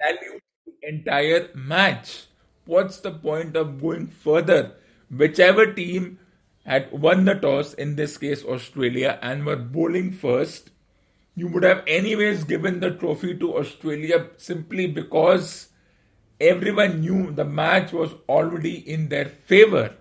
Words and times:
dilute 0.00 0.42
the 0.64 0.88
entire 0.88 1.50
match. 1.54 2.26
What's 2.64 3.00
the 3.00 3.12
point 3.12 3.56
of 3.56 3.80
going 3.80 4.08
further? 4.08 4.72
Whichever 5.10 5.72
team 5.72 6.18
had 6.64 6.90
won 6.90 7.24
the 7.24 7.34
toss, 7.34 7.74
in 7.74 7.94
this 7.94 8.18
case 8.18 8.44
Australia, 8.44 9.18
and 9.22 9.46
were 9.46 9.56
bowling 9.56 10.12
first, 10.12 10.70
you 11.36 11.46
would 11.48 11.62
have 11.62 11.84
anyways 11.86 12.44
given 12.44 12.80
the 12.80 12.90
trophy 12.90 13.36
to 13.38 13.56
Australia 13.56 14.30
simply 14.36 14.86
because 14.86 15.68
everyone 16.40 17.00
knew 17.00 17.30
the 17.30 17.44
match 17.44 17.92
was 17.92 18.14
already 18.28 18.76
in 18.90 19.08
their 19.08 19.26
favor. 19.26 19.94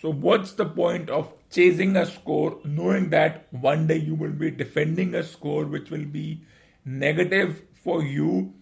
So, 0.00 0.10
what's 0.10 0.52
the 0.52 0.66
point 0.66 1.08
of 1.08 1.32
chasing 1.50 1.96
a 1.96 2.04
score 2.04 2.58
knowing 2.64 3.10
that 3.10 3.46
one 3.52 3.86
day 3.86 3.96
you 3.96 4.14
will 4.14 4.32
be 4.32 4.50
defending 4.50 5.14
a 5.14 5.22
score 5.22 5.64
which 5.64 5.90
will 5.90 6.04
be 6.04 6.42
negative 6.84 7.62
for 7.84 8.02
you 8.02 8.54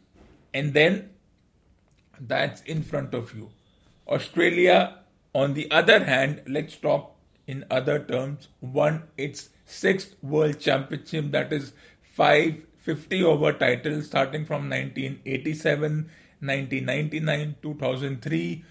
and 0.52 0.74
then 0.74 1.10
that's 2.20 2.60
in 2.62 2.82
front 2.82 3.14
of 3.14 3.34
you? 3.34 3.50
Australia, 4.08 4.98
on 5.34 5.54
the 5.54 5.70
other 5.70 6.04
hand, 6.04 6.42
let's 6.46 6.76
talk 6.76 7.16
in 7.46 7.64
other 7.70 7.98
terms, 7.98 8.48
won 8.60 9.04
its 9.16 9.48
sixth 9.64 10.14
World 10.22 10.60
Championship, 10.60 11.30
that 11.32 11.52
is 11.52 11.72
five 12.02 12.66
50 12.82 13.22
over 13.24 13.52
titles 13.52 14.06
starting 14.06 14.44
from 14.44 14.68
1987, 14.68 16.10
1999, 16.40 17.54
2003, 17.62 18.64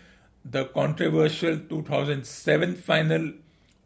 the 0.43 0.65
controversial 0.65 1.57
2007 1.69 2.75
final, 2.75 3.31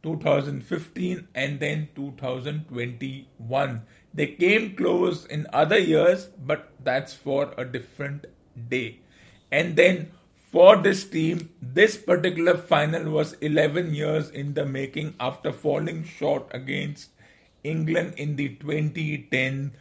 2015, 0.01 1.27
and 1.35 1.59
then 1.59 1.87
2021. 1.95 3.81
They 4.15 4.27
came 4.27 4.75
close 4.75 5.25
in 5.25 5.45
other 5.51 5.77
years, 5.77 6.29
but 6.51 6.69
that's 6.83 7.13
for 7.13 7.53
a 7.57 7.65
different 7.65 8.27
day. 8.69 8.99
And 9.51 9.75
then 9.75 10.11
for 10.51 10.77
this 10.77 11.03
team, 11.03 11.49
this 11.61 11.97
particular 11.97 12.55
final 12.55 13.11
was 13.11 13.33
11 13.41 13.93
years 13.93 14.29
in 14.29 14.53
the 14.53 14.65
making 14.65 15.15
after 15.19 15.51
falling 15.51 16.05
short 16.05 16.47
against 16.51 17.09
England 17.63 18.13
in 18.15 18.37
the 18.37 18.49
2010 18.55 19.73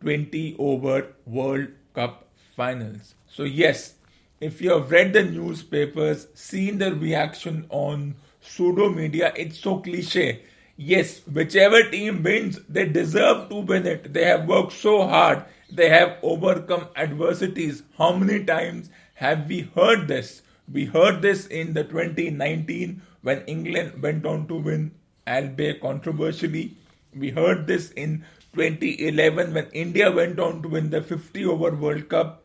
20 0.00 0.56
over 0.58 1.08
World 1.26 1.68
Cup 1.94 2.28
finals. 2.56 3.14
So, 3.26 3.42
yes, 3.42 3.94
if 4.40 4.62
you 4.62 4.70
have 4.70 4.90
read 4.90 5.12
the 5.12 5.22
newspapers, 5.22 6.28
seen 6.34 6.78
the 6.78 6.94
reaction 6.94 7.66
on 7.68 8.14
pseudo 8.40 8.88
media, 8.88 9.32
it's 9.36 9.58
so 9.58 9.78
cliche. 9.78 10.42
Yes, 10.82 11.20
whichever 11.26 11.82
team 11.90 12.22
wins, 12.22 12.58
they 12.66 12.86
deserve 12.86 13.50
to 13.50 13.56
win 13.56 13.86
it. 13.86 14.14
They 14.14 14.24
have 14.24 14.48
worked 14.48 14.72
so 14.72 15.06
hard, 15.06 15.44
they 15.70 15.90
have 15.90 16.16
overcome 16.22 16.88
adversities. 16.96 17.82
How 17.98 18.14
many 18.16 18.44
times 18.46 18.88
have 19.16 19.46
we 19.46 19.60
heard 19.74 20.08
this? 20.08 20.40
We 20.72 20.86
heard 20.86 21.20
this 21.20 21.46
in 21.46 21.74
the 21.74 21.84
2019 21.84 23.02
when 23.20 23.42
England 23.42 24.02
went 24.02 24.24
on 24.24 24.48
to 24.48 24.54
win, 24.56 24.92
albeit 25.28 25.82
controversially. 25.82 26.78
We 27.14 27.28
heard 27.28 27.66
this 27.66 27.90
in 27.90 28.24
2011 28.54 29.52
when 29.52 29.66
India 29.72 30.10
went 30.10 30.40
on 30.40 30.62
to 30.62 30.68
win 30.70 30.88
the 30.88 31.02
50 31.02 31.44
over 31.44 31.72
World 31.72 32.08
Cup 32.08 32.42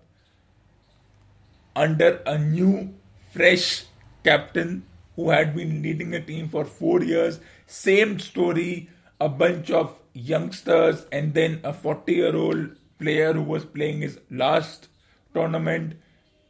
under 1.73 2.21
a 2.25 2.37
new, 2.37 2.93
fresh 3.31 3.85
captain 4.25 4.83
who 5.15 5.29
had 5.29 5.55
been 5.55 5.81
leading 5.81 6.13
a 6.13 6.19
team 6.19 6.49
for 6.49 6.65
four 6.65 7.01
years. 7.01 7.39
Same 7.65 8.19
story, 8.19 8.89
a 9.19 9.29
bunch 9.29 9.71
of 9.71 9.99
youngsters, 10.13 11.05
and 11.11 11.33
then 11.33 11.61
a 11.63 11.73
40 11.73 12.13
year 12.13 12.35
old 12.35 12.71
player 12.99 13.33
who 13.33 13.43
was 13.43 13.65
playing 13.65 14.01
his 14.01 14.19
last 14.29 14.87
tournament, 15.33 15.95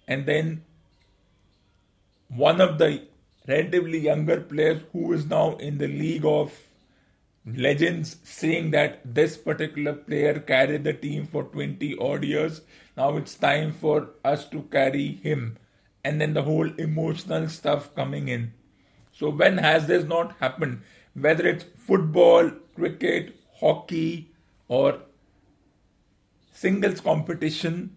and 0.08 0.25
then 0.25 0.63
one 2.27 2.59
of 2.61 2.77
the 2.77 3.08
relatively 3.47 3.99
younger 3.99 4.42
players 4.42 4.81
who 4.92 5.14
is 5.14 5.25
now 5.25 5.55
in 5.58 5.77
the 5.77 5.87
league 5.87 6.25
of 6.25 6.52
legends 7.45 8.17
saying 8.23 8.71
that 8.71 9.02
this 9.05 9.37
particular 9.37 9.93
player 9.93 10.39
carried 10.39 10.83
the 10.83 10.93
team 10.93 11.27
for 11.27 11.43
20 11.43 11.98
odd 11.99 12.23
years. 12.23 12.61
Now 12.98 13.17
it's 13.17 13.36
time 13.36 13.71
for 13.71 14.09
us 14.23 14.48
to 14.49 14.64
carry 14.64 15.08
him. 15.08 15.58
And 16.04 16.21
then 16.21 16.33
the 16.33 16.43
whole 16.43 16.70
emotional 16.77 17.48
stuff 17.49 17.93
coming 17.95 18.27
in. 18.27 18.54
So, 19.11 19.30
when 19.30 19.58
has 19.58 19.87
this 19.87 20.04
not 20.04 20.36
happened? 20.39 20.81
Whether 21.15 21.48
it's 21.48 21.64
football, 21.64 22.52
cricket, 22.76 23.36
hockey, 23.59 24.31
or 24.67 24.99
singles 26.53 26.99
competition, 26.99 27.95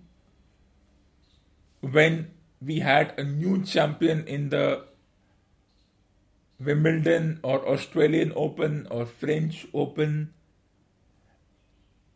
when 1.81 2.31
we 2.61 2.79
had 2.81 3.19
a 3.19 3.25
new 3.25 3.63
champion 3.65 4.27
in 4.27 4.51
the 4.51 4.85
Wimbledon 6.61 7.39
or 7.43 7.67
Australian 7.69 8.33
Open 8.35 8.87
or 8.91 9.07
French 9.07 9.67
Open, 9.75 10.33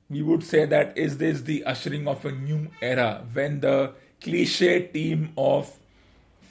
we 0.09 0.23
would 0.23 0.43
say 0.45 0.67
that 0.67 0.97
is 0.99 1.19
this 1.19 1.43
the 1.43 1.65
ushering 1.65 2.07
of 2.07 2.25
a 2.25 2.33
new 2.33 2.71
era 2.81 3.25
when 3.33 3.61
the 3.61 3.95
cliche 4.21 4.87
team 4.87 5.33
of 5.37 5.79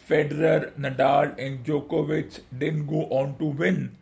Federer, 0.10 0.72
Nadal, 0.74 1.38
and 1.38 1.64
Djokovic 1.64 2.42
didn't 2.58 2.88
go 2.88 3.04
on 3.06 3.38
to 3.38 3.46
win. 3.46 3.98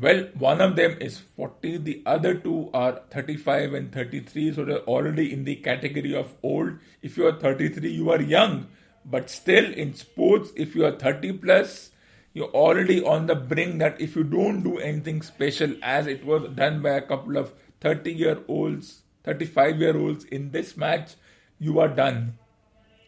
Well, 0.00 0.28
one 0.38 0.62
of 0.62 0.74
them 0.76 0.96
is 1.00 1.18
40, 1.18 1.76
the 1.78 2.02
other 2.06 2.34
two 2.34 2.70
are 2.72 3.02
35 3.10 3.74
and 3.74 3.92
33, 3.92 4.54
so 4.54 4.64
they're 4.64 4.78
already 4.78 5.30
in 5.32 5.44
the 5.44 5.56
category 5.56 6.14
of 6.14 6.34
old. 6.42 6.78
If 7.02 7.18
you 7.18 7.26
are 7.26 7.38
33, 7.38 7.90
you 7.90 8.10
are 8.10 8.20
young, 8.20 8.68
but 9.04 9.28
still 9.28 9.70
in 9.70 9.94
sports, 9.94 10.50
if 10.56 10.74
you 10.74 10.86
are 10.86 10.92
30 10.92 11.34
plus, 11.34 11.90
you're 12.32 12.48
already 12.48 13.04
on 13.04 13.26
the 13.26 13.34
brink 13.34 13.80
that 13.80 14.00
if 14.00 14.16
you 14.16 14.24
don't 14.24 14.62
do 14.62 14.78
anything 14.78 15.20
special, 15.20 15.74
as 15.82 16.06
it 16.06 16.24
was 16.24 16.48
done 16.54 16.80
by 16.80 16.90
a 16.90 17.02
couple 17.02 17.36
of 17.36 17.52
30 17.82 18.12
year 18.12 18.38
olds, 18.48 19.02
35 19.24 19.78
year 19.78 19.96
olds 19.96 20.24
in 20.24 20.52
this 20.52 20.74
match, 20.74 21.16
you 21.58 21.78
are 21.78 21.88
done. 21.88 22.38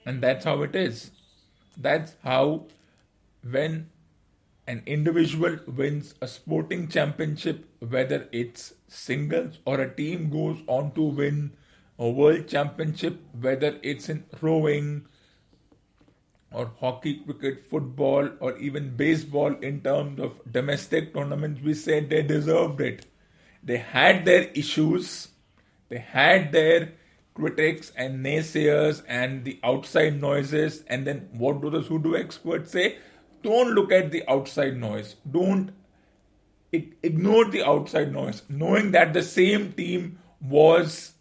And 0.04 0.22
that's 0.22 0.44
how 0.44 0.62
it 0.62 0.76
is. 0.76 1.10
That's 1.78 2.14
how, 2.22 2.66
when 3.42 3.88
an 4.66 4.82
individual 4.86 5.58
wins 5.66 6.14
a 6.20 6.26
sporting 6.26 6.88
championship, 6.88 7.66
whether 7.80 8.28
it's 8.32 8.74
singles 8.88 9.58
or 9.64 9.80
a 9.80 9.94
team 9.94 10.30
goes 10.30 10.58
on 10.66 10.92
to 10.92 11.02
win 11.02 11.52
a 11.98 12.08
world 12.08 12.48
championship, 12.48 13.20
whether 13.38 13.78
it's 13.82 14.08
in 14.08 14.24
rowing, 14.40 15.06
or 16.50 16.72
hockey, 16.80 17.16
cricket, 17.24 17.66
football, 17.68 18.28
or 18.40 18.56
even 18.58 18.96
baseball 18.96 19.54
in 19.56 19.80
terms 19.80 20.20
of 20.20 20.40
domestic 20.50 21.12
tournaments, 21.12 21.60
we 21.60 21.74
said 21.74 22.08
they 22.08 22.22
deserved 22.22 22.80
it. 22.80 23.06
They 23.62 23.78
had 23.78 24.24
their 24.24 24.44
issues, 24.54 25.28
they 25.88 25.98
had 25.98 26.52
their 26.52 26.92
critics 27.34 27.92
and 27.96 28.24
naysayers 28.24 29.02
and 29.08 29.44
the 29.44 29.58
outside 29.64 30.20
noises. 30.20 30.84
And 30.86 31.06
then 31.06 31.28
what 31.32 31.60
do 31.60 31.70
the 31.70 31.82
pseudo 31.82 32.14
experts 32.14 32.70
say? 32.70 32.98
Don't 33.44 33.74
look 33.74 33.92
at 33.92 34.10
the 34.10 34.28
outside 34.28 34.76
noise. 34.76 35.16
Don't 35.30 35.70
ignore 36.72 37.44
the 37.44 37.62
outside 37.62 38.12
noise, 38.12 38.42
knowing 38.48 38.90
that 38.92 39.12
the 39.12 39.22
same 39.22 39.72
team 39.72 40.18
was 40.40 41.12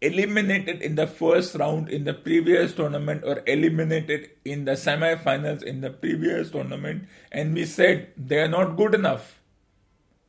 eliminated 0.00 0.80
in 0.80 0.94
the 0.94 1.06
first 1.06 1.54
round 1.54 1.90
in 1.90 2.04
the 2.04 2.14
previous 2.14 2.72
tournament 2.74 3.24
or 3.24 3.42
eliminated 3.46 4.30
in 4.44 4.64
the 4.64 4.76
semi-finals 4.76 5.62
in 5.62 5.82
the 5.82 5.90
previous 5.90 6.50
tournament. 6.50 7.04
And 7.30 7.54
we 7.54 7.66
said 7.66 8.12
they 8.16 8.40
are 8.40 8.48
not 8.48 8.76
good 8.76 8.94
enough. 8.94 9.40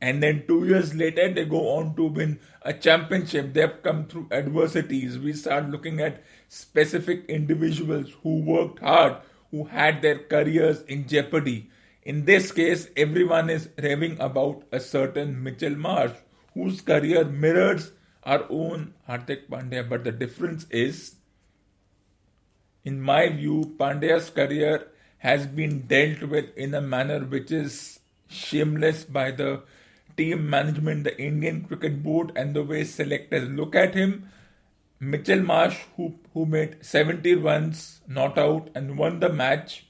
And 0.00 0.22
then 0.22 0.44
two 0.46 0.66
years 0.66 0.94
later 0.94 1.32
they 1.32 1.44
go 1.44 1.76
on 1.76 1.96
to 1.96 2.04
win 2.04 2.40
a 2.62 2.74
championship. 2.74 3.54
They've 3.54 3.82
come 3.82 4.06
through 4.06 4.28
adversities. 4.30 5.18
We 5.18 5.32
start 5.32 5.70
looking 5.70 6.00
at 6.00 6.22
specific 6.48 7.24
individuals 7.26 8.12
who 8.22 8.42
worked 8.42 8.80
hard 8.80 9.16
who 9.50 9.64
had 9.64 10.02
their 10.02 10.18
careers 10.18 10.82
in 10.82 11.06
jeopardy 11.08 11.70
in 12.02 12.24
this 12.24 12.52
case 12.52 12.88
everyone 12.96 13.50
is 13.50 13.68
raving 13.78 14.18
about 14.20 14.62
a 14.72 14.80
certain 14.80 15.42
mitchell 15.42 15.76
marsh 15.76 16.12
whose 16.54 16.80
career 16.80 17.24
mirrors 17.24 17.92
our 18.24 18.44
own 18.50 18.94
Hardik 19.08 19.48
Pandya. 19.48 19.88
But 19.88 20.04
the 20.04 20.12
difference 20.12 20.66
is, 20.70 21.14
in 22.84 23.00
my 23.00 23.28
view, 23.28 23.74
Pandya's 23.78 24.30
career 24.30 24.88
has 25.18 25.46
been 25.46 25.86
dealt 25.86 26.22
with 26.22 26.56
in 26.56 26.74
a 26.74 26.80
manner 26.80 27.20
which 27.20 27.50
is 27.50 28.00
shameless 28.28 29.04
by 29.04 29.30
the 29.30 29.62
team 30.16 30.48
management, 30.50 31.04
the 31.04 31.20
Indian 31.20 31.64
Cricket 31.64 32.02
Board, 32.02 32.32
and 32.36 32.54
the 32.54 32.62
way 32.62 32.84
selectors 32.84 33.48
look 33.48 33.74
at 33.74 33.94
him. 33.94 34.30
Mitchell 35.00 35.42
Marsh, 35.42 35.78
who, 35.96 36.14
who 36.34 36.44
made 36.44 36.84
70 36.84 37.36
runs, 37.36 38.00
not 38.08 38.36
out, 38.36 38.70
and 38.74 38.98
won 38.98 39.20
the 39.20 39.28
match, 39.28 39.86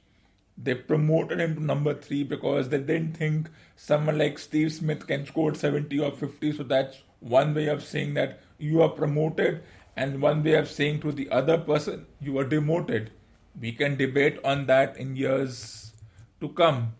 they 0.57 0.75
promoted 0.75 1.41
him 1.41 1.55
to 1.55 1.65
number 1.65 1.95
three 1.95 2.25
because 2.25 2.69
they 2.69 2.79
didn't 2.79 3.17
think 3.17 3.49
someone 3.77 4.19
like 4.19 4.39
Steve 4.39 4.73
Smith 4.73 5.07
can 5.07 5.25
score 5.25 5.55
70 5.55 5.99
or 6.01 6.11
50. 6.13 6.53
So 6.53 6.63
that's 6.65 7.03
one 7.21 7.55
way 7.55 7.69
of 7.69 7.85
saying 7.85 8.15
that 8.15 8.41
you 8.59 8.83
are 8.83 8.89
promoted 8.89 9.63
and 9.97 10.21
one 10.21 10.43
way 10.43 10.55
of 10.55 10.69
saying 10.69 11.01
to 11.01 11.13
the 11.13 11.31
other 11.31 11.59
person, 11.59 12.07
you 12.21 12.39
are 12.39 12.45
demoted. 12.45 13.11
We 13.59 13.73
can 13.73 13.97
debate 13.97 14.39
on 14.45 14.67
that 14.67 14.97
in 14.97 15.17
years 15.17 15.93
to 16.41 16.49
come. 16.51 16.95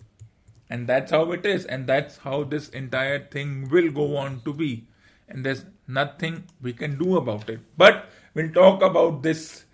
And 0.71 0.87
that's 0.87 1.11
how 1.11 1.33
it 1.33 1.47
is, 1.47 1.65
and 1.65 1.87
that's 1.87 2.19
how 2.19 2.45
this 2.45 2.69
entire 2.71 3.21
thing 3.21 3.69
will 3.71 3.91
go 3.91 4.17
on 4.17 4.41
to 4.45 4.53
be. 4.53 4.87
And 5.29 5.45
there's 5.45 5.65
nothing 5.87 6.45
we 6.61 6.73
can 6.73 6.99
do 6.99 7.17
about 7.17 7.49
it. 7.51 7.61
But 7.77 8.07
we'll 8.35 8.53
talk 8.53 8.83
about 8.83 9.23
this 9.23 9.65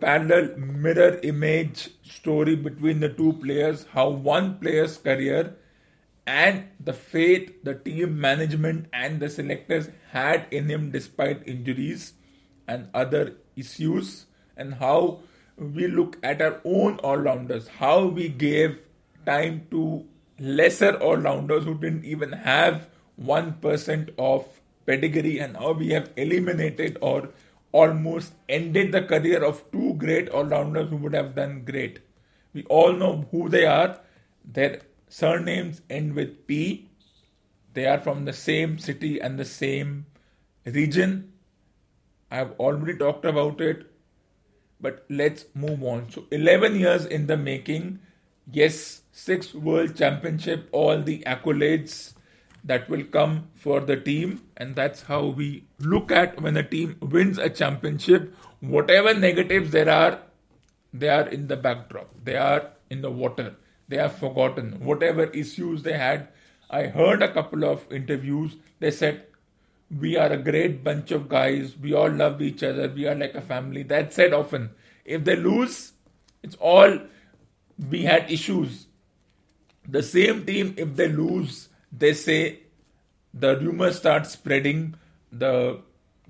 parallel 0.00 0.56
mirror 0.56 1.20
image 1.22 1.90
story 2.02 2.56
between 2.56 3.00
the 3.00 3.08
two 3.08 3.34
players, 3.34 3.86
how 3.92 4.08
one 4.08 4.58
player's 4.58 4.98
career 4.98 5.54
and 6.26 6.68
the 6.78 6.92
faith 6.92 7.52
the 7.64 7.74
team 7.74 8.20
management 8.20 8.86
and 8.92 9.20
the 9.20 9.28
selectors 9.28 9.88
had 10.10 10.46
in 10.50 10.68
him 10.68 10.90
despite 10.90 11.46
injuries 11.46 12.14
and 12.68 12.88
other 12.94 13.34
issues, 13.56 14.26
and 14.56 14.74
how 14.74 15.20
we 15.56 15.86
look 15.86 16.16
at 16.22 16.40
our 16.40 16.60
own 16.64 16.98
all 17.00 17.16
rounders, 17.16 17.68
how 17.68 18.06
we 18.06 18.28
gave 18.28 18.78
time 19.26 19.66
to 19.70 20.04
lesser 20.38 20.96
all 20.96 21.16
rounders 21.16 21.64
who 21.64 21.74
didn't 21.74 22.04
even 22.04 22.32
have 22.32 22.88
1% 23.20 24.10
of 24.18 24.46
pedigree, 24.86 25.38
and 25.38 25.56
how 25.56 25.72
we 25.72 25.90
have 25.90 26.10
eliminated 26.16 26.98
or 27.00 27.30
almost 27.72 28.34
ended 28.48 28.92
the 28.92 29.02
career 29.02 29.42
of 29.42 29.64
two 29.72 29.94
great 29.94 30.28
all 30.28 30.44
rounders 30.44 30.90
who 30.90 30.96
would 30.96 31.14
have 31.14 31.34
done 31.34 31.64
great. 31.64 32.00
We 32.52 32.64
all 32.64 32.92
know 32.92 33.26
who 33.30 33.48
they 33.48 33.64
are. 33.64 34.00
Their 34.44 34.80
surnames 35.08 35.80
end 35.88 36.14
with 36.14 36.46
P. 36.46 36.88
They 37.74 37.86
are 37.86 37.98
from 37.98 38.24
the 38.26 38.32
same 38.32 38.78
city 38.78 39.20
and 39.20 39.38
the 39.38 39.44
same 39.44 40.06
region. 40.66 41.32
I've 42.30 42.52
already 42.52 42.98
talked 42.98 43.24
about 43.24 43.60
it, 43.60 43.86
but 44.80 45.04
let's 45.08 45.46
move 45.54 45.82
on. 45.82 46.10
So, 46.10 46.24
11 46.30 46.76
years 46.76 47.06
in 47.06 47.26
the 47.26 47.36
making. 47.36 48.00
Yes, 48.50 49.02
six 49.12 49.54
world 49.54 49.96
championship, 49.96 50.68
all 50.72 51.00
the 51.00 51.22
accolades 51.26 52.14
that 52.64 52.88
will 52.88 53.04
come 53.04 53.48
for 53.54 53.80
the 53.80 53.96
team, 53.96 54.42
and 54.56 54.76
that's 54.76 55.02
how 55.02 55.26
we 55.26 55.64
look 55.78 56.12
at 56.12 56.40
when 56.40 56.56
a 56.56 56.62
team 56.62 56.96
wins 57.00 57.38
a 57.38 57.50
championship. 57.50 58.34
Whatever 58.60 59.14
negatives 59.14 59.70
there 59.72 59.90
are, 59.90 60.20
they 60.92 61.08
are 61.08 61.28
in 61.28 61.48
the 61.48 61.56
backdrop, 61.56 62.10
they 62.22 62.36
are 62.36 62.70
in 62.90 63.02
the 63.02 63.10
water, 63.10 63.56
they 63.88 63.98
are 63.98 64.08
forgotten. 64.08 64.84
Whatever 64.84 65.24
issues 65.24 65.82
they 65.82 65.94
had, 65.94 66.28
I 66.70 66.84
heard 66.84 67.22
a 67.22 67.32
couple 67.32 67.64
of 67.64 67.90
interviews, 67.92 68.56
they 68.78 68.90
said, 68.90 69.26
We 69.90 70.16
are 70.16 70.30
a 70.30 70.38
great 70.38 70.84
bunch 70.84 71.10
of 71.10 71.28
guys, 71.28 71.76
we 71.76 71.92
all 71.94 72.10
love 72.10 72.40
each 72.40 72.62
other, 72.62 72.88
we 72.88 73.06
are 73.06 73.14
like 73.14 73.34
a 73.34 73.42
family. 73.42 73.82
That 73.82 74.12
said 74.12 74.32
often. 74.32 74.70
If 75.04 75.24
they 75.24 75.34
lose, 75.34 75.94
it's 76.44 76.56
all 76.56 77.00
we 77.90 78.04
had 78.04 78.30
issues. 78.30 78.86
The 79.88 80.02
same 80.02 80.46
team, 80.46 80.74
if 80.78 80.94
they 80.94 81.08
lose, 81.08 81.68
they 81.92 82.14
say 82.14 82.60
the 83.34 83.58
rumors 83.58 83.96
start 83.96 84.26
spreading, 84.26 84.94
the 85.30 85.80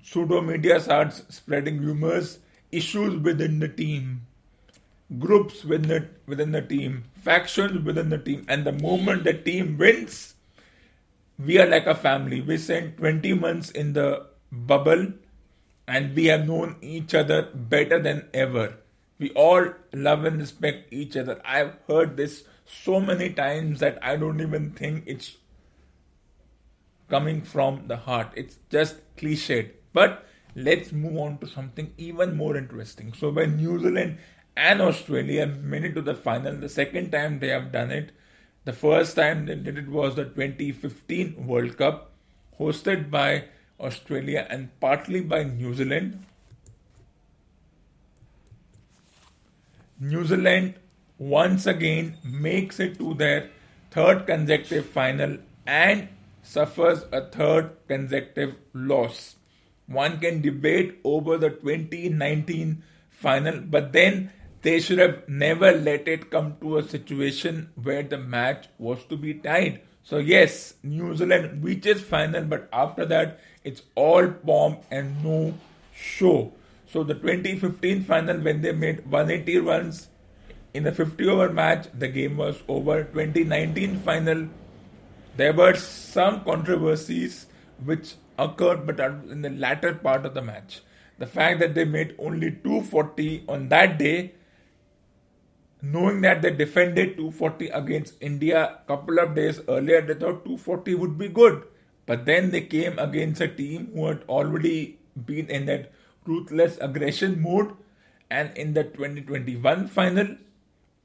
pseudo 0.03 0.41
media 0.41 0.79
starts 0.79 1.23
spreading 1.29 1.81
rumors, 1.81 2.39
issues 2.71 3.15
within 3.21 3.59
the 3.59 3.67
team, 3.67 4.25
groups 5.19 5.63
within 5.63 5.87
the, 5.87 6.09
within 6.27 6.51
the 6.51 6.61
team, 6.61 7.05
factions 7.15 7.83
within 7.85 8.09
the 8.09 8.17
team, 8.17 8.45
and 8.47 8.65
the 8.65 8.71
moment 8.73 9.23
the 9.23 9.33
team 9.33 9.77
wins, 9.77 10.35
we 11.39 11.59
are 11.59 11.67
like 11.67 11.87
a 11.87 11.95
family. 11.95 12.41
We 12.41 12.57
spent 12.57 12.97
20 12.97 13.33
months 13.33 13.71
in 13.71 13.93
the 13.93 14.27
bubble 14.51 15.13
and 15.87 16.15
we 16.15 16.25
have 16.25 16.47
known 16.47 16.77
each 16.81 17.13
other 17.13 17.49
better 17.53 17.99
than 17.99 18.27
ever. 18.33 18.77
We 19.19 19.31
all 19.31 19.73
love 19.93 20.25
and 20.25 20.39
respect 20.39 20.91
each 20.93 21.17
other. 21.17 21.41
I've 21.45 21.75
heard 21.87 22.17
this 22.17 22.43
so 22.65 22.99
many 22.99 23.31
times 23.31 23.79
that 23.79 23.99
I 24.01 24.15
don't 24.15 24.41
even 24.41 24.71
think 24.71 25.03
it's 25.05 25.37
coming 27.13 27.41
from 27.53 27.81
the 27.87 27.97
heart. 28.09 28.31
It's 28.35 28.57
just 28.75 29.01
cliched. 29.17 29.71
But 29.93 30.25
let's 30.55 30.91
move 30.91 31.17
on 31.17 31.37
to 31.39 31.47
something 31.47 31.93
even 31.97 32.35
more 32.35 32.57
interesting. 32.57 33.13
So, 33.13 33.29
when 33.29 33.57
New 33.57 33.79
Zealand 33.79 34.17
and 34.57 34.81
Australia 34.81 35.45
made 35.45 35.85
it 35.85 35.93
to 35.95 36.01
the 36.01 36.15
final, 36.15 36.55
the 36.55 36.69
second 36.69 37.11
time 37.11 37.39
they 37.39 37.49
have 37.49 37.71
done 37.71 37.91
it, 37.91 38.11
the 38.65 38.73
first 38.73 39.15
time 39.15 39.45
they 39.45 39.55
did 39.55 39.77
it 39.77 39.89
was 39.89 40.15
the 40.15 40.25
2015 40.25 41.45
World 41.45 41.77
Cup, 41.77 42.11
hosted 42.59 43.11
by 43.11 43.45
Australia 43.79 44.47
and 44.49 44.69
partly 44.79 45.21
by 45.21 45.43
New 45.43 45.73
Zealand. 45.73 46.25
New 49.99 50.25
Zealand 50.25 50.75
once 51.17 51.67
again 51.67 52.17
makes 52.23 52.79
it 52.79 52.97
to 52.97 53.13
their 53.13 53.49
third 53.91 54.25
consecutive 54.25 54.87
final 54.87 55.37
and 55.65 56.07
suffers 56.43 57.05
a 57.11 57.21
third 57.21 57.71
consecutive 57.87 58.57
loss. 58.73 59.37
One 59.87 60.19
can 60.19 60.41
debate 60.41 60.99
over 61.03 61.37
the 61.37 61.49
2019 61.49 62.83
final, 63.09 63.61
but 63.61 63.93
then 63.93 64.31
they 64.61 64.79
should 64.79 64.99
have 64.99 65.27
never 65.27 65.71
let 65.71 66.07
it 66.07 66.29
come 66.29 66.55
to 66.61 66.77
a 66.77 66.83
situation 66.83 67.69
where 67.81 68.03
the 68.03 68.17
match 68.17 68.67
was 68.77 69.03
to 69.05 69.17
be 69.17 69.33
tied. 69.33 69.81
So, 70.03 70.17
yes, 70.17 70.75
New 70.83 71.15
Zealand 71.15 71.63
reaches 71.63 72.01
final, 72.01 72.43
but 72.43 72.69
after 72.73 73.05
that, 73.05 73.39
it's 73.63 73.83
all 73.95 74.27
pomp 74.27 74.83
and 74.91 75.23
no 75.23 75.53
show. 75.95 76.53
So, 76.87 77.03
the 77.03 77.13
2015 77.13 78.03
final, 78.03 78.37
when 78.39 78.61
they 78.61 78.73
made 78.73 79.05
180 79.05 79.59
runs 79.59 80.09
in 80.73 80.83
the 80.83 80.91
50 80.91 81.27
over 81.27 81.49
match, 81.49 81.87
the 81.97 82.07
game 82.07 82.37
was 82.37 82.61
over. 82.67 83.03
2019 83.03 83.99
final, 83.99 84.49
there 85.35 85.53
were 85.53 85.75
some 85.75 86.43
controversies 86.43 87.47
which 87.83 88.15
occurred, 88.37 88.85
but 88.85 88.99
in 88.99 89.41
the 89.41 89.49
latter 89.49 89.93
part 89.95 90.25
of 90.25 90.33
the 90.33 90.41
match. 90.41 90.81
The 91.19 91.27
fact 91.27 91.59
that 91.59 91.75
they 91.75 91.85
made 91.85 92.15
only 92.17 92.51
240 92.51 93.45
on 93.47 93.69
that 93.69 93.97
day, 93.97 94.33
knowing 95.81 96.21
that 96.21 96.41
they 96.41 96.51
defended 96.51 97.17
240 97.17 97.69
against 97.69 98.15
India 98.21 98.79
a 98.83 98.87
couple 98.87 99.19
of 99.19 99.35
days 99.35 99.59
earlier, 99.67 100.01
they 100.01 100.13
thought 100.13 100.45
240 100.45 100.95
would 100.95 101.17
be 101.17 101.27
good. 101.27 101.63
But 102.05 102.25
then 102.25 102.51
they 102.51 102.61
came 102.61 102.99
against 102.99 103.41
a 103.41 103.47
team 103.47 103.91
who 103.93 104.07
had 104.07 104.23
already 104.27 104.99
been 105.25 105.47
in 105.49 105.65
that 105.67 105.91
ruthless 106.25 106.77
aggression 106.81 107.41
mode. 107.41 107.73
And 108.29 108.57
in 108.57 108.73
the 108.73 108.83
2021 108.83 109.87
final, 109.87 110.37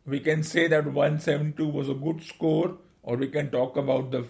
we 0.07 0.21
can 0.21 0.43
say 0.43 0.67
that 0.69 0.87
172 0.87 1.69
was 1.69 1.89
a 1.89 1.95
good 1.95 2.23
score, 2.23 2.79
or 3.09 3.17
we 3.17 3.27
can 3.27 3.51
talk 3.51 3.79
about 3.79 4.11
the 4.11 4.23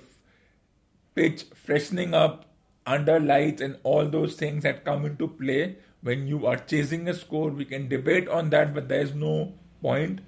pitch 1.17 1.45
freshening 1.53 2.15
up 2.15 2.45
under 2.87 3.19
lights 3.19 3.61
and 3.61 3.77
all 3.83 4.09
those 4.09 4.37
things 4.37 4.63
that 4.63 4.85
come 4.85 5.05
into 5.05 5.27
play 5.27 5.77
when 6.01 6.29
you 6.29 6.47
are 6.47 6.57
chasing 6.57 7.09
a 7.09 7.15
score. 7.15 7.51
We 7.51 7.65
can 7.65 7.89
debate 7.89 8.29
on 8.29 8.51
that, 8.51 8.73
but 8.75 8.89
there's 8.89 9.15
no 9.15 9.53
point. 9.83 10.21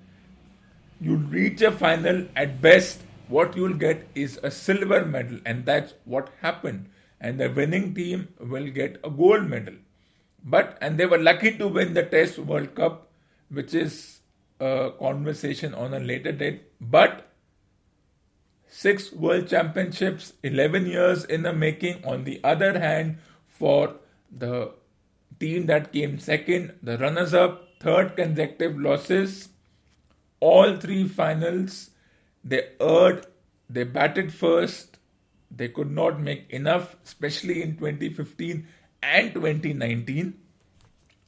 You 1.01 1.15
reach 1.15 1.63
a 1.63 1.71
final 1.71 2.27
at 2.35 2.61
best, 2.61 3.03
what 3.29 3.57
you'll 3.57 3.79
get 3.85 4.09
is 4.17 4.41
a 4.43 4.51
silver 4.51 5.05
medal, 5.05 5.39
and 5.47 5.65
that's 5.65 5.95
what 6.05 6.31
happened. 6.41 6.89
And 7.21 7.39
the 7.39 7.49
winning 7.49 7.95
team 7.95 8.29
will 8.41 8.67
get 8.67 8.99
a 9.05 9.11
gold 9.11 9.49
medal. 9.49 9.75
But 10.43 10.77
and 10.81 10.99
they 10.99 11.07
were 11.07 11.19
lucky 11.19 11.57
to 11.57 11.69
win 11.69 11.95
the 11.95 12.03
Test 12.03 12.39
World 12.39 12.75
Cup, 12.75 13.13
which 13.49 13.75
is 13.75 14.21
a 14.59 14.91
conversation 14.99 15.73
on 15.73 15.95
a 15.95 16.01
later 16.01 16.33
date. 16.33 16.63
But 16.81 17.30
six 18.71 19.13
world 19.13 19.49
championships, 19.49 20.33
11 20.43 20.87
years 20.87 21.25
in 21.25 21.43
the 21.43 21.53
making. 21.53 22.03
On 22.05 22.25
the 22.25 22.41
other 22.43 22.79
hand, 22.79 23.19
for 23.47 23.97
the 24.31 24.73
team 25.39 25.67
that 25.67 25.93
came 25.93 26.19
second, 26.19 26.73
the 26.83 26.97
runners 26.97 27.35
up, 27.35 27.69
third 27.81 28.17
consecutive 28.17 28.79
losses, 28.79 29.49
all 30.39 30.77
three 30.77 31.07
finals, 31.09 31.91
they 32.45 32.69
erred, 32.81 33.27
they 33.69 33.85
batted 33.85 34.33
first, 34.33 34.99
they 35.51 35.69
could 35.69 35.91
not 35.91 36.21
make 36.21 36.49
enough, 36.51 36.97
especially 37.05 37.63
in 37.63 37.77
2015 37.77 38.67
and 39.03 39.35
2019. 39.35 40.39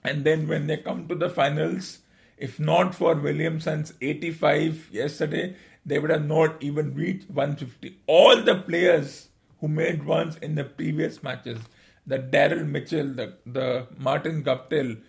And 0.04 0.24
then 0.24 0.48
when 0.48 0.68
they 0.68 0.76
come 0.76 1.08
to 1.08 1.14
the 1.14 1.28
finals, 1.28 1.98
if 2.36 2.58
not 2.58 2.94
for 2.94 3.14
Williamson's 3.14 3.92
85 4.00 4.88
yesterday, 4.92 5.56
they 5.84 5.98
would 5.98 6.10
have 6.10 6.24
not 6.24 6.62
even 6.62 6.94
reached 6.94 7.28
150. 7.30 7.98
All 8.06 8.42
the 8.42 8.56
players 8.56 9.28
who 9.60 9.68
made 9.68 10.04
runs 10.04 10.36
in 10.36 10.54
the 10.54 10.64
previous 10.64 11.22
matches, 11.22 11.58
the 12.06 12.18
Daryl 12.18 12.66
Mitchell, 12.66 13.08
the, 13.08 13.34
the 13.46 13.86
Martin 13.96 14.42
Guptill, 14.44 15.00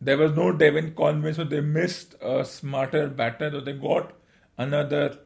there 0.00 0.18
was 0.18 0.32
no 0.32 0.52
Devon 0.52 0.94
Conway, 0.94 1.32
so 1.32 1.44
they 1.44 1.60
missed 1.60 2.14
a 2.20 2.44
smarter 2.44 3.08
batter, 3.08 3.50
so 3.50 3.60
they 3.60 3.72
got 3.72 4.12
another 4.58 5.18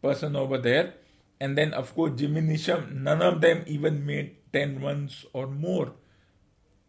person 0.00 0.36
over 0.36 0.58
there. 0.58 0.94
And 1.38 1.56
then, 1.56 1.74
of 1.74 1.94
course, 1.94 2.18
Jimmy 2.18 2.40
Neesham, 2.40 3.02
none 3.02 3.22
of 3.22 3.40
them 3.40 3.62
even 3.66 4.06
made 4.06 4.36
10 4.52 4.80
runs 4.80 5.26
or 5.32 5.46
more, 5.46 5.92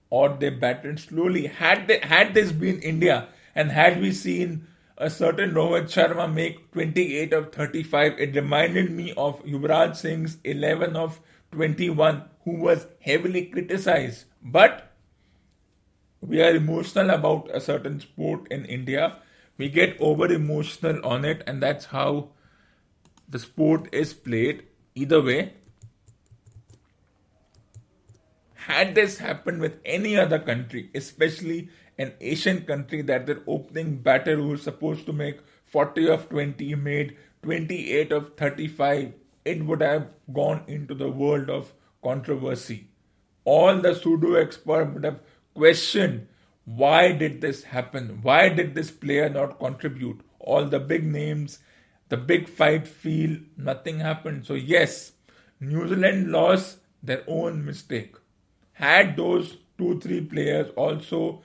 or 0.09 0.29
they 0.29 0.49
batted 0.49 0.99
slowly. 0.99 1.47
Had 1.47 1.87
they, 1.87 1.99
had 1.99 2.33
this 2.33 2.51
been 2.51 2.81
India, 2.81 3.27
and 3.55 3.71
had 3.71 3.99
we 4.01 4.11
seen 4.11 4.67
a 5.01 5.09
certain 5.09 5.51
Rohit 5.51 5.85
Sharma 5.85 6.31
make 6.31 6.71
28 6.73 7.33
of 7.33 7.51
35, 7.51 8.19
it 8.19 8.35
reminded 8.35 8.91
me 8.91 9.13
of 9.17 9.43
Yuvraj 9.43 9.95
Singh's 9.95 10.37
11 10.43 10.95
of 10.95 11.19
21, 11.53 12.23
who 12.43 12.51
was 12.51 12.85
heavily 12.99 13.45
criticized. 13.45 14.25
But 14.43 14.91
we 16.21 16.39
are 16.43 16.55
emotional 16.55 17.09
about 17.09 17.49
a 17.51 17.59
certain 17.59 17.99
sport 17.99 18.47
in 18.51 18.63
India. 18.65 19.17
We 19.57 19.69
get 19.69 19.99
over 19.99 20.31
emotional 20.31 21.03
on 21.03 21.25
it, 21.25 21.41
and 21.47 21.63
that's 21.63 21.85
how 21.85 22.29
the 23.27 23.39
sport 23.39 23.89
is 23.91 24.13
played. 24.13 24.67
Either 24.93 25.21
way, 25.23 25.53
had 28.53 28.93
this 28.93 29.17
happened 29.17 29.61
with 29.61 29.79
any 29.83 30.15
other 30.15 30.37
country, 30.37 30.91
especially 30.93 31.69
an 32.01 32.13
Asian 32.19 32.61
country 32.63 33.01
that 33.03 33.25
their 33.25 33.41
opening 33.47 33.97
batter 33.97 34.41
was 34.41 34.63
supposed 34.63 35.05
to 35.05 35.13
make 35.13 35.39
40 35.65 36.09
of 36.09 36.29
20 36.29 36.75
made 36.75 37.17
28 37.43 38.11
of 38.11 38.33
35, 38.35 39.13
it 39.45 39.65
would 39.65 39.81
have 39.81 40.07
gone 40.31 40.63
into 40.67 40.93
the 40.93 41.09
world 41.09 41.49
of 41.49 41.73
controversy. 42.03 42.87
All 43.43 43.77
the 43.77 43.95
pseudo 43.95 44.35
experts 44.35 44.93
would 44.93 45.03
have 45.03 45.19
questioned 45.55 46.27
why 46.65 47.11
did 47.11 47.41
this 47.41 47.63
happen? 47.63 48.19
Why 48.21 48.49
did 48.49 48.75
this 48.75 48.91
player 48.91 49.29
not 49.29 49.59
contribute? 49.59 50.21
All 50.39 50.65
the 50.65 50.79
big 50.79 51.03
names, 51.05 51.59
the 52.09 52.17
big 52.17 52.47
fight 52.47 52.87
feel 52.87 53.37
nothing 53.57 53.99
happened. 53.99 54.45
So, 54.45 54.53
yes, 54.53 55.13
New 55.59 55.87
Zealand 55.87 56.31
lost 56.31 56.77
their 57.01 57.23
own 57.27 57.65
mistake. 57.65 58.15
Had 58.73 59.17
those 59.17 59.57
two, 59.77 59.99
three 59.99 60.21
players 60.21 60.69
also 60.75 61.41